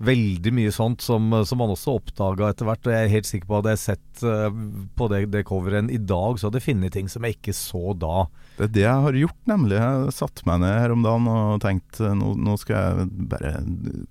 veldig 0.00 0.52
mye 0.56 0.70
sånt 0.72 1.02
som, 1.04 1.26
som 1.44 1.58
man 1.60 1.74
også 1.74 1.98
oppdaga 1.98 2.48
etter 2.54 2.64
hvert. 2.70 2.86
Og 2.86 2.94
jeg 2.94 3.04
er 3.08 3.12
helt 3.16 3.26
sikker 3.28 3.50
på 3.50 3.58
at 3.58 3.64
hadde 3.64 3.74
jeg 3.74 3.82
sett 3.82 4.22
uh, 4.24 4.48
på 4.96 5.08
det, 5.12 5.24
det 5.34 5.42
coveret 5.50 5.90
i 5.92 5.98
dag, 5.98 6.38
så 6.40 6.48
hadde 6.48 6.62
jeg 6.62 6.68
funnet 6.70 6.94
ting 6.96 7.10
som 7.10 7.26
jeg 7.26 7.36
ikke 7.36 7.52
så 7.58 7.82
da. 7.98 8.22
Det 8.60 8.66
er 8.68 8.72
det 8.76 8.82
jeg 8.84 9.04
har 9.06 9.16
gjort, 9.16 9.38
nemlig. 9.48 9.76
Jeg 9.80 10.12
satte 10.12 10.44
meg 10.44 10.60
ned 10.60 10.74
her 10.82 10.92
om 10.92 11.04
dagen 11.06 11.28
og 11.32 11.60
tenkte 11.64 12.10
nå, 12.18 12.34
nå 12.36 12.58
skal 12.60 12.76
jeg 13.00 13.06
bare 13.32 13.52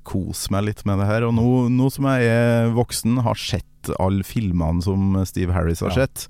kose 0.09 0.49
meg 0.55 0.65
litt 0.71 0.81
med 0.89 0.97
det 1.03 1.09
her. 1.11 1.27
Og 1.27 1.35
nå, 1.37 1.45
nå 1.69 1.89
som 1.93 2.07
jeg 2.09 2.31
er 2.33 2.71
voksen, 2.73 3.19
har 3.25 3.37
sett 3.37 3.65
alle 4.01 4.25
filmene 4.27 4.81
som 4.83 5.13
Steve 5.29 5.53
Harris 5.55 5.79
har 5.85 5.93
Ja. 5.93 6.03
sett, 6.03 6.25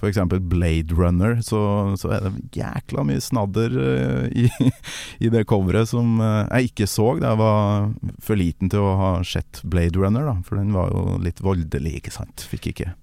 f.eks. 0.00 0.16
Blade 0.48 0.94
Runner, 0.96 1.36
så, 1.44 1.58
så 2.00 2.14
er 2.16 2.24
det 2.24 2.32
jækla 2.56 3.04
mye 3.04 3.20
snadder 3.20 3.74
eh, 3.76 4.46
i, 4.46 4.70
i 5.26 5.28
det 5.34 5.42
coveret 5.50 5.90
som 5.90 6.16
eh, 6.24 6.46
jeg 6.62 6.70
ikke 6.72 6.88
så 6.88 7.10
da 7.20 7.34
jeg 7.34 7.42
var 7.42 7.90
for 8.24 8.40
liten 8.40 8.72
til 8.72 8.80
å 8.86 8.94
ha 9.02 9.10
sett 9.26 9.60
Blade 9.68 9.98
Runner, 10.00 10.30
da. 10.30 10.38
For 10.48 10.56
den 10.62 10.72
var 10.74 10.94
jo 10.94 11.18
litt 11.26 11.42
voldelig, 11.44 11.98
ikke 12.00 12.14
sant. 12.14 12.46
Fikk 12.54 12.70
ikke, 12.72 12.94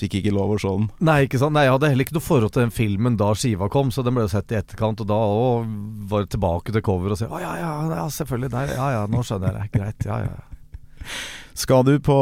fikk 0.00 0.18
ikke 0.20 0.34
lov 0.34 0.54
å 0.54 0.58
se 0.60 0.72
den. 0.72 0.88
Nei, 1.06 1.18
ikke 1.26 1.40
sant? 1.42 1.56
Nei, 1.56 1.66
jeg 1.66 1.74
hadde 1.76 1.90
heller 1.92 2.06
ikke 2.06 2.16
noe 2.18 2.26
forhold 2.26 2.54
til 2.54 2.64
den 2.64 2.74
filmen 2.74 3.18
da 3.20 3.30
skiva 3.38 3.68
kom, 3.72 3.92
så 3.94 4.04
den 4.06 4.16
ble 4.16 4.26
jo 4.26 4.32
sett 4.32 4.54
i 4.54 4.58
etterkant. 4.58 5.04
Og 5.04 5.10
da 5.10 5.20
òg 5.20 5.70
var 6.10 6.26
det 6.26 6.34
tilbake 6.34 6.74
til 6.74 6.84
cover 6.84 7.14
og 7.14 7.20
si 7.20 7.28
å 7.28 7.40
ja, 7.42 7.54
ja, 7.60 7.72
ja, 7.92 8.08
selvfølgelig. 8.18 8.52
Nei, 8.54 8.66
ja 8.72 8.90
ja, 8.98 9.06
nå 9.10 9.22
skjønner 9.26 9.52
jeg 9.52 9.60
det. 9.60 9.70
Greit. 9.78 10.08
Ja 10.08 10.20
ja. 10.26 10.36
Skal 11.54 11.84
du 11.86 11.92
på 12.02 12.16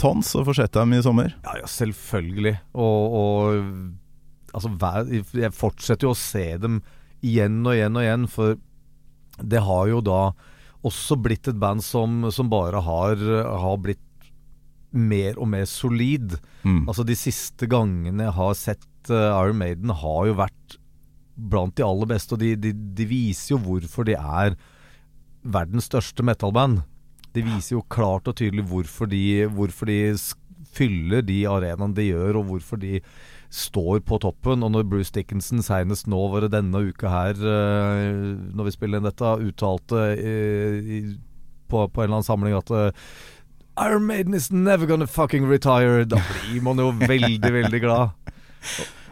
Tons 0.00 0.32
og 0.40 0.46
få 0.48 0.54
sett 0.56 0.72
dem 0.72 0.94
i 0.96 1.02
sommer? 1.04 1.34
Ja, 1.44 1.58
ja, 1.60 1.68
selvfølgelig. 1.68 2.54
Og, 2.72 3.16
og 3.20 4.54
altså, 4.56 4.72
hver, 4.80 5.10
jeg 5.36 5.52
fortsetter 5.56 6.08
jo 6.08 6.14
å 6.14 6.18
se 6.18 6.46
dem 6.62 6.80
igjen 7.20 7.60
og 7.66 7.74
igjen 7.76 7.98
og 7.98 8.06
igjen, 8.06 8.24
for 8.32 8.56
det 9.40 9.60
har 9.66 9.90
jo 9.90 10.00
da 10.04 10.22
også 10.88 11.18
blitt 11.20 11.50
et 11.50 11.58
band 11.60 11.84
som, 11.84 12.24
som 12.32 12.48
bare 12.52 12.80
har, 12.80 13.20
har 13.20 13.76
blitt 13.84 14.00
mer 14.90 15.38
og 15.38 15.48
mer 15.52 15.66
solid. 15.70 16.36
Mm. 16.64 16.84
Altså 16.88 17.06
De 17.06 17.16
siste 17.18 17.68
gangene 17.70 18.26
jeg 18.28 18.36
har 18.36 18.54
sett 18.58 19.12
uh, 19.12 19.30
Iron 19.40 19.60
Maiden, 19.60 19.94
har 20.02 20.26
jo 20.28 20.36
vært 20.40 20.76
blant 21.50 21.76
de 21.78 21.86
aller 21.86 22.10
beste. 22.10 22.36
Og 22.36 22.42
de, 22.42 22.54
de, 22.58 22.74
de 22.74 23.08
viser 23.08 23.54
jo 23.54 23.62
hvorfor 23.64 24.08
de 24.08 24.18
er 24.18 24.58
verdens 25.40 25.88
største 25.88 26.24
metalband. 26.26 26.82
De 27.34 27.44
viser 27.46 27.76
jo 27.76 27.86
klart 27.92 28.28
og 28.28 28.36
tydelig 28.40 28.66
hvorfor 28.68 29.08
de, 29.10 29.46
hvorfor 29.54 29.88
de 29.90 30.00
fyller 30.70 31.24
de 31.26 31.42
arenaene 31.48 31.96
de 31.96 32.10
gjør, 32.10 32.40
og 32.40 32.50
hvorfor 32.50 32.80
de 32.82 32.98
står 33.50 34.02
på 34.06 34.18
toppen. 34.22 34.64
Og 34.66 34.74
når 34.74 34.86
Bruce 34.90 35.14
Dickinson 35.14 35.62
senest 35.64 36.10
nå, 36.10 36.20
var 36.32 36.44
det 36.44 36.52
denne 36.54 36.84
uka 36.90 37.10
her, 37.10 37.38
eh, 37.38 38.36
når 38.54 38.68
vi 38.68 38.76
spiller 38.76 39.00
inn 39.00 39.08
dette, 39.08 39.34
uttalte 39.50 40.04
eh, 40.14 41.10
på, 41.70 41.86
på 41.86 42.02
en 42.02 42.08
eller 42.08 42.20
annen 42.20 42.26
samling 42.26 42.56
at 42.58 42.74
Iron 43.80 44.04
Maiden 44.06 44.34
is 44.34 44.50
never 44.52 44.86
gonna 44.86 45.06
fucking 45.06 45.46
retire. 45.48 46.04
Da 46.04 46.20
blir 46.44 46.62
man 46.62 46.76
jo 46.82 46.90
veldig, 47.00 47.52
veldig 47.52 47.80
glad. 47.80 48.10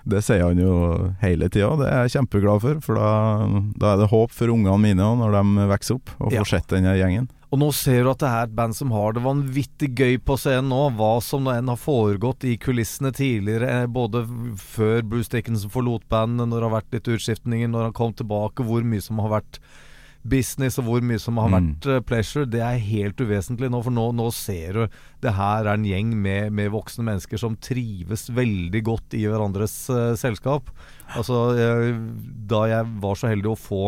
Det 0.08 0.22
sier 0.24 0.44
han 0.46 0.60
jo 0.60 0.74
hele 1.20 1.48
tida, 1.52 1.68
det 1.76 1.88
er 1.88 2.06
jeg 2.06 2.14
kjempeglad 2.18 2.62
for. 2.64 2.78
For 2.84 2.96
da, 3.00 3.08
da 3.80 3.90
er 3.94 3.98
det 4.02 4.10
håp 4.12 4.32
for 4.32 4.52
ungene 4.54 4.78
mine 4.80 5.04
òg, 5.04 5.18
når 5.20 5.34
de 5.36 5.66
vokser 5.72 5.98
opp 5.98 6.12
og 6.18 6.30
får 6.30 6.38
Ja. 6.38 6.44
sett 6.48 6.68
denne 6.72 6.94
gjengen. 6.96 7.26
Og 7.50 7.58
nå 7.62 7.70
ser 7.72 8.02
du 8.04 8.10
at 8.10 8.18
det 8.20 8.28
er 8.28 8.42
et 8.44 8.54
band 8.56 8.76
som 8.76 8.90
har 8.92 9.14
det 9.16 9.22
vanvittig 9.24 9.88
gøy 9.96 10.18
på 10.20 10.36
scenen 10.36 10.68
nå. 10.68 10.80
Hva 10.96 11.14
som 11.24 11.46
enn 11.48 11.68
har 11.72 11.80
foregått 11.80 12.44
i 12.44 12.58
kulissene 12.60 13.08
tidligere, 13.16 13.68
eh, 13.84 13.86
både 13.88 14.26
før 14.60 15.00
Bruce 15.08 15.28
Dickinson 15.32 15.70
forlot 15.72 16.04
bandet, 16.12 16.44
når 16.48 16.60
det 16.60 16.68
har 16.70 16.76
vært 16.82 16.92
litt 16.92 17.08
utskiftninger, 17.16 17.68
når 17.72 17.82
han 17.88 17.96
kom 17.96 18.12
tilbake, 18.12 18.64
hvor 18.68 18.84
mye 18.84 19.00
som 19.04 19.18
har 19.24 19.40
vært 19.40 19.58
business 20.30 20.78
og 20.80 20.86
hvor 20.88 21.04
mye 21.04 21.20
som 21.22 21.38
har 21.40 21.48
Mm. 21.48 21.56
vært 21.56 21.88
mm. 21.88 22.04
pleasure, 22.08 22.46
det 22.46 22.60
er 22.64 22.78
helt 22.82 23.20
uvesentlig 23.20 23.70
nå. 23.72 23.82
For 23.84 23.94
nå, 23.94 24.06
nå 24.12 24.28
ser 24.34 24.72
du 24.76 24.82
det 25.24 25.32
her 25.34 25.66
er 25.66 25.72
en 25.74 25.86
gjeng 25.88 26.12
med, 26.16 26.52
med 26.52 26.70
voksne 26.74 27.04
mennesker 27.06 27.40
som 27.40 27.56
trives 27.56 28.28
veldig 28.30 28.82
godt 28.86 29.16
i 29.18 29.24
hverandres 29.26 29.74
uh, 29.90 30.12
selskap. 30.18 30.70
Altså, 31.16 31.56
jeg, 31.58 31.96
da 32.50 32.66
jeg 32.70 32.92
var 33.02 33.18
så 33.18 33.32
heldig 33.32 33.52
å 33.54 33.58
få 33.58 33.82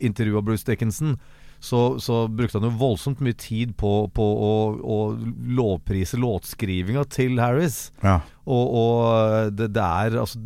intervju 0.00 0.38
av 0.40 0.46
Bruce 0.46 0.64
Dickinson, 0.64 1.18
så, 1.60 1.98
så 2.00 2.22
brukte 2.32 2.56
han 2.56 2.70
jo 2.70 2.78
voldsomt 2.80 3.20
mye 3.20 3.36
tid 3.36 3.74
på, 3.76 4.08
på 4.16 4.24
å, 4.24 4.54
å 4.80 4.98
lovprise 5.58 6.16
låtskrivinga 6.16 7.04
til 7.12 7.36
Harris. 7.42 7.90
Ja. 8.00 8.22
Og, 8.48 8.64
og 8.80 9.52
det, 9.58 9.68
det 9.76 9.84
er 9.84 10.16
altså 10.22 10.40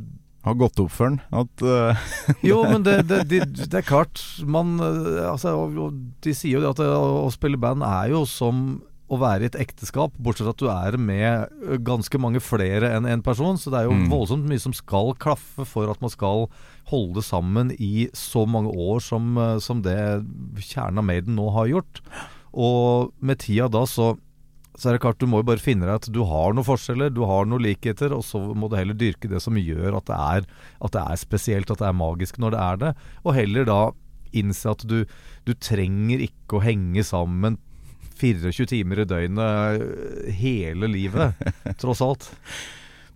Har 0.44 0.54
gått 0.60 0.80
opp 0.82 0.90
for 0.92 1.08
den 1.08 1.20
at 1.32 1.62
uh, 1.64 1.96
Jo, 2.44 2.62
men 2.68 2.82
det, 2.84 2.98
det, 3.08 3.22
det, 3.30 3.38
det 3.56 3.78
er 3.80 3.86
klart 3.88 4.20
Man 4.44 4.74
eh, 4.78 5.22
altså, 5.30 5.54
De 6.24 6.34
sier 6.36 6.60
jo 6.60 6.68
at 6.72 6.80
det, 6.82 6.88
å, 6.90 7.30
spille 7.32 7.56
band 7.60 7.84
er 7.86 8.10
jo 8.12 8.24
som 8.28 8.82
å 9.12 9.18
være 9.20 9.44
i 9.44 9.48
et 9.50 9.56
ekteskap, 9.60 10.14
bortsett 10.16 10.46
fra 10.48 10.52
at 10.54 10.62
du 10.62 10.68
er 10.72 10.96
med 10.98 11.82
ganske 11.84 12.18
mange 12.18 12.40
flere 12.40 12.88
enn 12.96 13.04
én 13.06 13.20
person. 13.22 13.58
Så 13.60 13.68
det 13.70 13.82
er 13.82 13.84
jo 13.90 13.92
Mm. 13.98 14.06
voldsomt 14.10 14.48
mye 14.48 14.58
som 14.62 14.72
skal 14.74 15.12
klaffe 15.20 15.66
for 15.68 15.92
at 15.92 16.00
man 16.02 16.10
skal 16.10 16.46
holde 16.88 17.20
det 17.20 17.24
sammen 17.28 17.70
i 17.76 18.08
så 18.16 18.46
mange 18.48 18.72
år 18.72 19.04
som, 19.04 19.36
som 19.60 19.82
det 19.84 20.24
kjernen 20.56 21.02
av 21.02 21.06
Maiden 21.10 21.36
nå 21.36 21.50
har 21.52 21.68
gjort. 21.68 22.00
Og 22.56 23.12
med 23.20 23.42
tida 23.44 23.68
da 23.68 23.84
så 23.86 24.14
så 24.74 24.90
er 24.90 24.96
det 24.96 25.04
klart, 25.04 25.20
Du 25.22 25.28
må 25.30 25.40
jo 25.40 25.46
bare 25.46 25.62
finne 25.62 25.86
deg 25.86 25.94
at 26.00 26.08
du 26.10 26.24
har 26.26 26.54
noen 26.54 26.66
forskjeller, 26.66 27.12
du 27.14 27.22
har 27.30 27.46
noen 27.46 27.62
likheter, 27.62 28.14
og 28.16 28.24
så 28.26 28.40
må 28.54 28.68
du 28.68 28.78
heller 28.78 28.96
dyrke 28.98 29.30
det 29.30 29.42
som 29.42 29.58
gjør 29.58 30.00
at 30.00 30.08
det 30.10 30.16
er, 30.18 30.48
at 30.82 30.96
det 30.96 31.04
er 31.04 31.20
spesielt, 31.20 31.70
at 31.70 31.82
det 31.82 31.86
er 31.88 31.98
magisk 31.98 32.40
når 32.42 32.56
det 32.56 32.62
er 32.64 32.80
det. 32.82 32.94
Og 33.22 33.36
heller 33.38 33.68
da 33.68 33.78
innse 34.34 34.72
at 34.72 34.82
du, 34.90 35.04
du 35.46 35.54
trenger 35.54 36.24
ikke 36.26 36.58
å 36.58 36.64
henge 36.64 37.06
sammen 37.06 37.60
24 38.18 38.66
timer 38.70 39.02
i 39.02 39.08
døgnet 39.10 39.82
øh, 39.82 40.32
hele 40.38 40.90
livet, 40.90 41.38
tross 41.82 42.02
alt. 42.04 42.28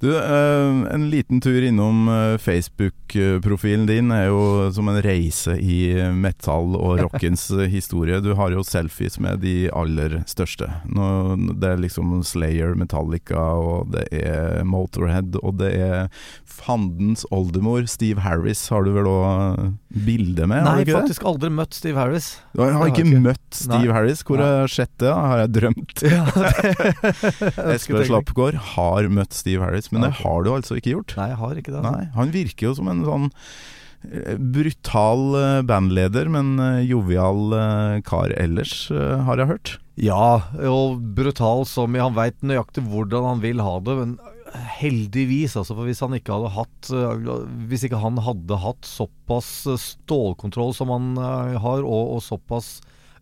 Du, 0.01 0.17
eh, 0.17 0.95
en 0.95 1.11
liten 1.11 1.41
tur 1.41 1.63
innom 1.63 2.09
eh, 2.09 2.39
Facebook-profilen 2.39 3.87
din 3.87 4.13
er 4.15 4.29
jo 4.29 4.69
som 4.71 4.87
en 4.93 5.01
reise 5.03 5.57
i 5.59 5.91
metall 6.15 6.77
og 6.79 7.01
rockens 7.05 7.49
eh, 7.51 7.65
historie. 7.73 8.21
Du 8.23 8.31
har 8.39 8.55
jo 8.55 8.63
selfies 8.63 9.19
med 9.19 9.43
de 9.43 9.57
aller 9.75 10.21
største. 10.31 10.69
Det 10.87 11.73
er 11.73 11.83
liksom 11.83 12.21
Slayer, 12.23 12.77
Metallica, 12.79 13.43
og 13.59 13.91
det 13.97 14.07
er 14.21 14.63
Motorhead, 14.69 15.35
og 15.43 15.59
det 15.65 15.73
er 15.83 16.07
fandens 16.47 17.27
oldemor, 17.35 17.87
Steve 17.91 18.23
Harris, 18.23 18.69
har 18.71 18.87
du 18.87 18.93
vel 18.95 19.11
òg 19.11 19.75
bilde 19.89 20.47
med? 20.47 20.63
har 20.63 20.79
Nei, 20.79 20.87
faktisk 20.87 21.27
aldri 21.27 21.51
møtt 21.55 21.75
Steve 21.75 21.99
Harris. 21.99 22.31
Du 22.55 22.63
har 22.63 22.75
har 22.77 22.91
ikke 22.93 23.03
ikke. 23.07 23.21
møtt 23.25 23.47
Steve 23.55 23.89
Nei. 23.89 23.95
Harris? 23.97 24.23
Hvor 24.27 24.43
har 24.43 24.55
jeg 24.63 24.73
sett 24.77 24.95
det? 25.03 25.11
Har 25.11 25.43
jeg 25.43 25.53
drømt? 25.59 26.03
Espen 27.75 28.03
Slappgård 28.11 28.59
har 28.77 29.11
møtt 29.13 29.35
Steve 29.35 29.65
Harris, 29.65 29.88
men 29.93 30.07
det 30.07 30.15
har 30.21 30.45
du 30.45 30.53
altså 30.55 30.79
ikke 30.79 30.95
gjort. 30.97 31.17
Nei, 31.19 31.29
jeg 31.33 31.41
har 31.43 31.59
ikke 31.61 31.75
det. 31.75 31.83
Altså. 31.83 31.93
Nei, 31.97 32.07
han 32.15 32.33
virker 32.35 32.69
jo 32.69 32.73
som 32.79 32.89
en 32.93 33.05
sånn 33.07 33.29
eh, 33.33 34.41
brutal 34.57 35.23
eh, 35.39 35.61
bandleder, 35.69 36.31
men 36.33 36.57
eh, 36.63 36.81
jovial 36.89 37.55
kar 38.07 38.35
ellers, 38.37 38.89
har 38.91 39.43
jeg 39.43 39.53
hørt. 39.53 39.77
Ja, 39.99 40.41
og 40.71 41.01
brutal 41.17 41.65
som 41.67 41.97
i 41.97 42.03
Han 42.03 42.15
veit 42.15 42.37
nøyaktig 42.47 42.85
hvordan 42.87 43.25
han 43.27 43.41
vil 43.43 43.63
ha 43.65 43.79
det, 43.83 43.97
men 43.99 44.19
heldigvis, 44.79 45.57
altså. 45.59 45.75
For 45.75 45.89
hvis 45.89 46.01
han 46.05 46.15
ikke 46.17 46.33
hadde 46.33 46.53
hatt 46.55 46.91
Hvis 47.69 47.83
ikke 47.85 47.99
han 48.01 48.17
hadde 48.25 48.57
hatt 48.63 48.87
såpass 48.89 49.51
stålkontroll 49.83 50.71
som 50.73 50.93
han 50.95 51.19
har, 51.19 51.83
og, 51.83 52.15
og 52.15 52.23
såpass 52.25 52.79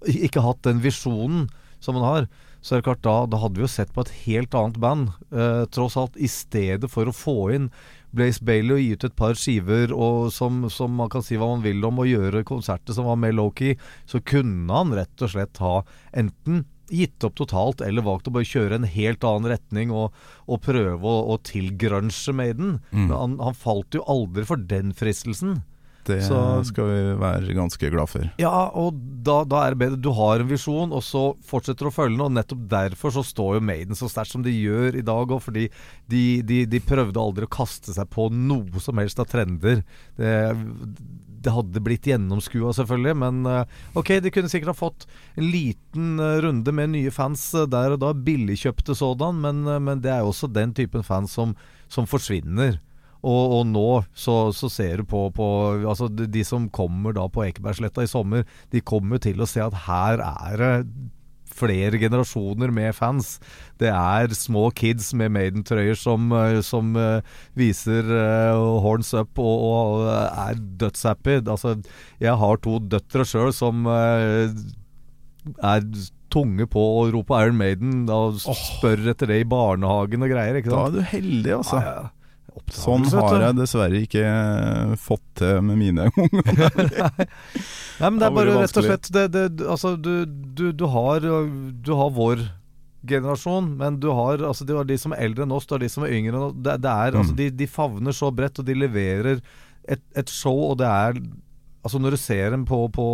Ikke 0.07 0.44
hatt 0.44 0.62
den 0.68 0.85
visjonen 0.85 1.48
som 1.83 1.98
han 1.98 2.07
har, 2.07 2.29
så 2.66 2.74
er 2.74 2.81
det 2.81 2.88
klart 2.88 3.05
da, 3.07 3.14
da 3.31 3.38
hadde 3.38 3.61
vi 3.61 3.62
jo 3.62 3.70
sett 3.70 3.92
på 3.94 4.02
et 4.02 4.11
helt 4.24 4.55
annet 4.59 4.81
band. 4.83 5.12
eh, 5.31 5.62
tross 5.70 5.94
alt, 6.00 6.16
i 6.18 6.26
stedet 6.26 6.90
for 6.90 7.07
å 7.07 7.14
få 7.14 7.37
inn 7.55 7.68
Blaze 8.16 8.42
Bailey 8.42 8.74
og 8.74 8.81
gi 8.83 8.94
ut 8.96 9.05
et 9.07 9.18
par 9.18 9.38
skiver 9.38 9.92
og 9.94 10.33
som, 10.35 10.64
som 10.72 10.94
man 10.98 11.11
kan 11.12 11.22
si 11.22 11.38
hva 11.38 11.52
man 11.52 11.62
vil 11.62 11.85
om, 11.87 12.00
og 12.02 12.11
gjøre 12.11 12.46
konserter 12.48 12.96
som 12.96 13.07
var 13.07 13.20
mer 13.22 13.37
low-key, 13.37 13.76
så 14.09 14.18
kunne 14.18 14.72
han 14.72 14.94
rett 14.98 15.22
og 15.22 15.31
slett 15.31 15.62
ha 15.62 15.76
enten 16.16 16.64
gitt 16.90 17.22
opp 17.26 17.37
totalt, 17.38 17.83
eller 17.83 18.07
valgt 18.07 18.29
å 18.31 18.35
bare 18.35 18.46
kjøre 18.46 18.81
en 18.81 18.90
helt 18.90 19.24
annen 19.26 19.50
retning 19.50 19.94
og, 19.94 20.14
og 20.46 20.62
prøve 20.66 21.02
å, 21.02 21.35
å 21.35 21.38
tilgrunche 21.46 22.35
Maiden. 22.35 22.79
Mm. 22.90 23.07
Men 23.07 23.16
han, 23.16 23.40
han 23.42 23.59
falt 23.59 23.94
jo 23.94 24.05
aldri 24.11 24.46
for 24.46 24.66
den 24.74 24.94
fristelsen. 24.96 25.61
Det 26.07 26.21
Så- 26.23 26.64
skal 26.69 26.87
vi 26.90 27.01
være 27.19 27.55
ganske 27.57 27.90
glad 27.90 28.09
for. 28.09 28.29
Ja, 28.38 28.71
og 28.75 28.95
da, 29.27 29.40
da 29.45 29.64
er 29.66 29.75
det 29.75 29.79
bedre. 29.83 30.01
Du 30.01 30.12
har 30.14 30.40
en 30.40 30.49
visjon, 30.51 30.92
og 30.95 31.03
så 31.03 31.35
fortsetter 31.45 31.87
du 31.87 31.90
å 31.90 31.95
følge 31.97 32.16
den. 32.16 32.25
Og 32.29 32.33
nettopp 32.37 32.64
derfor 32.71 33.11
så 33.14 33.25
står 33.27 33.57
jo 33.59 33.64
Maiden 33.66 33.99
så 33.99 34.09
sterkt 34.11 34.31
som 34.37 34.42
de 34.47 34.55
gjør 34.55 34.97
i 35.01 35.05
dag 35.07 35.27
òg, 35.35 35.42
fordi 35.42 35.69
de, 36.09 36.25
de, 36.47 36.64
de 36.71 36.81
prøvde 36.81 37.19
aldri 37.21 37.47
å 37.49 37.51
kaste 37.51 37.92
seg 37.97 38.09
på 38.12 38.31
noe 38.31 38.79
som 38.83 38.99
helst 39.03 39.19
av 39.23 39.27
trender. 39.31 39.83
Det, 40.16 40.33
det 41.47 41.53
hadde 41.55 41.83
blitt 41.85 42.07
gjennomskua, 42.09 42.73
selvfølgelig, 42.75 43.14
men 43.23 43.47
eh, 43.47 43.77
ok, 43.99 44.16
de 44.25 44.33
kunne 44.35 44.51
sikkert 44.51 44.73
ha 44.73 44.79
fått 44.79 45.05
en 45.38 45.47
liten 45.53 46.19
eh, 46.19 46.40
runde 46.42 46.73
med 46.75 46.90
nye 46.95 47.12
fans 47.14 47.45
eh, 47.55 47.69
der 47.71 47.95
og 47.95 48.01
da, 48.03 48.11
billigkjøpte 48.27 48.97
sådan, 48.99 49.38
men, 49.45 49.62
men 49.85 50.03
det 50.03 50.11
er 50.11 50.25
jo 50.25 50.33
også 50.33 50.51
den 50.51 50.75
typen 50.75 51.05
fans 51.07 51.37
som, 51.37 51.55
som 51.92 52.09
forsvinner. 52.11 52.81
Og, 53.22 53.59
og 53.59 53.66
nå 53.70 53.88
så, 54.14 54.52
så 54.55 54.70
ser 54.72 55.02
du 55.02 55.09
på, 55.09 55.26
på 55.35 55.46
Altså 55.87 56.09
de, 56.12 56.29
de 56.31 56.44
som 56.46 56.68
kommer 56.70 57.16
da 57.16 57.26
på 57.33 57.46
Ekebergsletta 57.46 58.05
i 58.05 58.11
sommer, 58.11 58.46
de 58.72 58.85
kommer 58.85 59.22
til 59.22 59.40
å 59.40 59.48
se 59.50 59.62
at 59.64 59.85
her 59.87 60.22
er 60.22 60.62
det 60.62 60.72
flere 61.57 62.00
generasjoner 62.00 62.72
med 62.74 62.94
fans. 62.96 63.37
Det 63.81 63.90
er 63.92 64.35
små 64.37 64.68
kids 64.76 65.12
med 65.16 65.33
Maiden-trøyer 65.37 65.96
som, 65.98 66.29
eh, 66.37 66.61
som 66.64 66.96
eh, 67.00 67.37
viser 67.57 68.09
uh, 68.11 68.81
horns 68.85 69.12
up 69.16 69.38
og, 69.40 69.64
og 69.70 70.11
er 70.11 70.61
dødshappy. 70.83 71.40
Altså, 71.44 71.76
jeg 72.22 72.37
har 72.42 72.61
to 72.64 72.79
døtre 72.92 73.26
sjøl 73.29 73.55
som 73.57 73.88
uh, 73.88 74.52
er 75.62 75.88
tunge 76.33 76.66
på 76.68 76.83
å 76.98 77.07
rope 77.14 77.38
Iron 77.38 77.59
Maiden 77.61 78.05
og 78.12 78.40
spør 78.42 79.12
etter 79.12 79.31
det 79.31 79.40
i 79.44 79.48
barnehagen 79.48 80.26
og 80.26 80.33
greier. 80.33 80.61
Ikke 80.61 80.74
Da 80.74 80.85
er 80.88 80.96
du 80.98 81.02
heldig, 81.14 81.57
altså. 81.61 81.81
Ja, 81.81 81.96
ja. 82.02 82.12
Oppdagelse, 82.57 83.11
Sånn 83.12 83.25
har 83.29 83.42
jeg 83.45 83.57
dessverre 83.59 83.99
ikke 84.07 84.23
eh, 84.27 84.92
fått 84.97 85.25
til 85.42 85.59
med 85.66 85.77
mine 85.81 86.07
unger. 86.23 86.71
Nei, 88.01 88.09
men 88.11 88.19
det 88.19 88.23
Det 88.23 88.29
er 88.31 88.37
bare 88.38 88.55
rett 88.62 88.79
og 88.81 88.87
slett 88.87 89.11
det, 89.12 89.25
det, 89.35 89.45
Altså, 89.66 89.92
du, 90.01 90.25
du, 90.27 90.71
du 90.73 90.87
har 90.92 91.21
Du 91.27 91.92
har 91.97 92.11
vår 92.16 92.47
generasjon, 93.07 93.69
men 93.79 94.01
du 94.03 94.09
har 94.16 94.40
Altså, 94.49 94.66
har 94.73 94.88
de 94.88 94.97
som 94.99 95.12
er 95.14 95.25
eldre 95.29 95.45
enn 95.47 95.53
oss, 95.55 95.66
du 95.69 95.77
har 95.77 95.85
de 95.85 95.90
som 95.92 96.05
er 96.09 96.14
yngre 96.16 96.33
enn 96.35 96.47
oss. 96.49 96.57
Det, 96.59 96.79
det 96.85 96.95
er 96.95 97.19
Altså, 97.21 97.33
Mm. 97.37 97.40
de, 97.42 97.51
de 97.61 97.66
favner 97.71 98.16
så 98.16 98.33
bredt, 98.35 98.59
og 98.62 98.66
de 98.66 98.75
leverer 98.75 99.38
et, 99.87 100.03
et 100.19 100.29
show, 100.33 100.73
og 100.73 100.79
det 100.83 100.88
er 100.90 101.21
Altså, 101.87 102.01
når 102.03 102.16
du 102.16 102.19
ser 102.19 102.51
dem 102.51 102.64
på, 102.66 102.81
på 102.90 103.05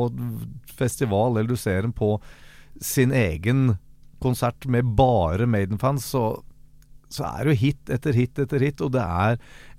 festival, 0.79 1.35
eller 1.37 1.51
du 1.53 1.59
ser 1.61 1.83
dem 1.85 1.93
på 1.93 2.15
sin 2.81 3.11
egen 3.13 3.75
konsert 4.23 4.65
med 4.71 4.95
bare 4.97 5.45
Maiden-fans, 5.51 6.07
så 6.15 6.23
så 7.15 7.27
er 7.29 7.45
det 7.45 7.55
jo 7.55 7.61
hit 7.67 7.93
etter 7.93 8.17
hit 8.17 8.41
etter 8.43 8.65
hit, 8.65 8.81
og 8.85 8.95
det 8.97 9.03
er 9.05 9.37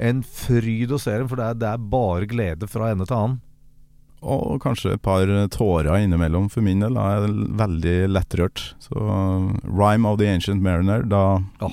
en 0.10 0.22
fryd 0.26 0.94
å 0.94 1.02
se 1.02 1.16
dem, 1.18 1.30
for 1.32 1.40
det 1.42 1.50
er, 1.50 1.60
det 1.64 1.72
er 1.74 1.90
bare 1.96 2.30
glede 2.30 2.70
fra 2.70 2.92
ende 2.94 3.10
til 3.10 3.20
annen. 3.20 3.42
Og 4.24 4.62
kanskje 4.64 4.94
et 4.96 5.04
par 5.04 5.28
tårer 5.52 6.06
innimellom. 6.06 6.48
For 6.52 6.64
min 6.64 6.80
del 6.84 6.96
er 7.00 7.26
jeg 7.26 7.34
veldig 7.60 7.96
lettrørt. 8.14 8.62
Så 8.84 8.96
Rhyme 9.68 10.08
of 10.08 10.20
the 10.22 10.30
Ancient 10.32 10.64
Mariner, 10.64 11.04
da 11.04 11.42
Ja, 11.60 11.70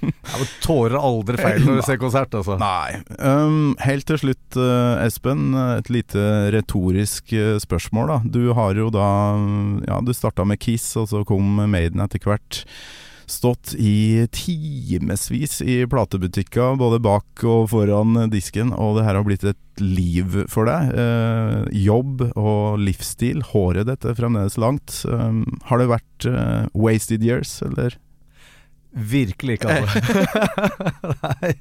men 0.00 0.48
Tårer 0.64 0.96
er 0.96 1.04
aldri 1.04 1.36
feil 1.40 1.66
når 1.66 1.80
du 1.80 1.84
ser 1.90 2.00
konsert, 2.00 2.32
altså. 2.36 2.56
Nei. 2.60 3.02
Um, 3.20 3.74
helt 3.84 4.08
til 4.08 4.22
slutt, 4.22 4.56
eh, 4.56 5.04
Espen. 5.04 5.52
Et 5.76 5.92
lite 5.92 6.24
retorisk 6.56 7.34
eh, 7.36 7.58
spørsmål, 7.60 8.14
da. 8.14 8.18
Du 8.24 8.54
har 8.56 8.80
jo 8.80 8.88
da 8.94 9.10
Ja, 9.84 10.00
du 10.00 10.14
starta 10.16 10.48
med 10.48 10.62
Kiss, 10.62 10.94
og 10.96 11.10
så 11.12 11.24
kom 11.28 11.60
Maiden 11.68 12.00
etter 12.00 12.24
hvert. 12.24 12.64
Stått 13.30 13.76
i 13.78 14.26
timevis 14.34 15.60
i 15.62 15.84
platebutikker, 15.86 16.74
både 16.80 16.98
bak 17.02 17.44
og 17.46 17.68
foran 17.70 18.16
disken, 18.32 18.72
og 18.74 18.96
det 18.98 19.04
her 19.06 19.20
har 19.20 19.26
blitt 19.26 19.46
et 19.46 19.82
liv 19.82 20.34
for 20.50 20.66
deg. 20.66 20.90
Eh, 20.98 21.68
jobb 21.86 22.24
og 22.34 22.80
livsstil. 22.82 23.44
Håret 23.52 23.86
ditt 23.86 24.04
er 24.04 24.18
fremdeles 24.18 24.58
langt. 24.58 25.04
Eh, 25.06 25.42
har 25.70 25.82
det 25.82 25.88
vært 25.92 26.26
eh, 26.26 26.66
wasted 26.74 27.22
years, 27.22 27.60
eller? 27.68 27.94
Virkelig 28.90 29.60
ikke, 29.60 29.78
altså. 29.78 30.02
Nei. 31.28 31.54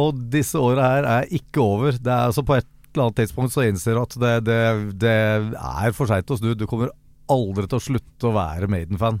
Og 0.00 0.24
disse 0.32 0.56
åra 0.56 0.94
her 0.94 1.10
er 1.18 1.36
ikke 1.36 1.60
over. 1.60 2.00
Det 2.00 2.08
er 2.08 2.32
altså 2.32 2.46
På 2.48 2.56
et 2.56 2.68
eller 2.94 3.10
annet 3.10 3.20
tidspunkt 3.20 3.52
så 3.52 3.68
innser 3.68 3.96
du 3.96 4.02
at 4.06 4.16
det, 4.20 4.34
det, 4.48 4.60
det 5.00 5.16
er 5.52 5.96
for 5.96 6.08
seint 6.08 6.32
å 6.32 6.40
snu. 6.40 6.54
Du 6.56 6.64
kommer 6.68 6.92
aldri 7.32 7.68
til 7.68 7.80
å 7.80 7.86
slutte 7.92 8.32
å 8.32 8.36
være 8.36 8.72
Maiden-fan. 8.72 9.20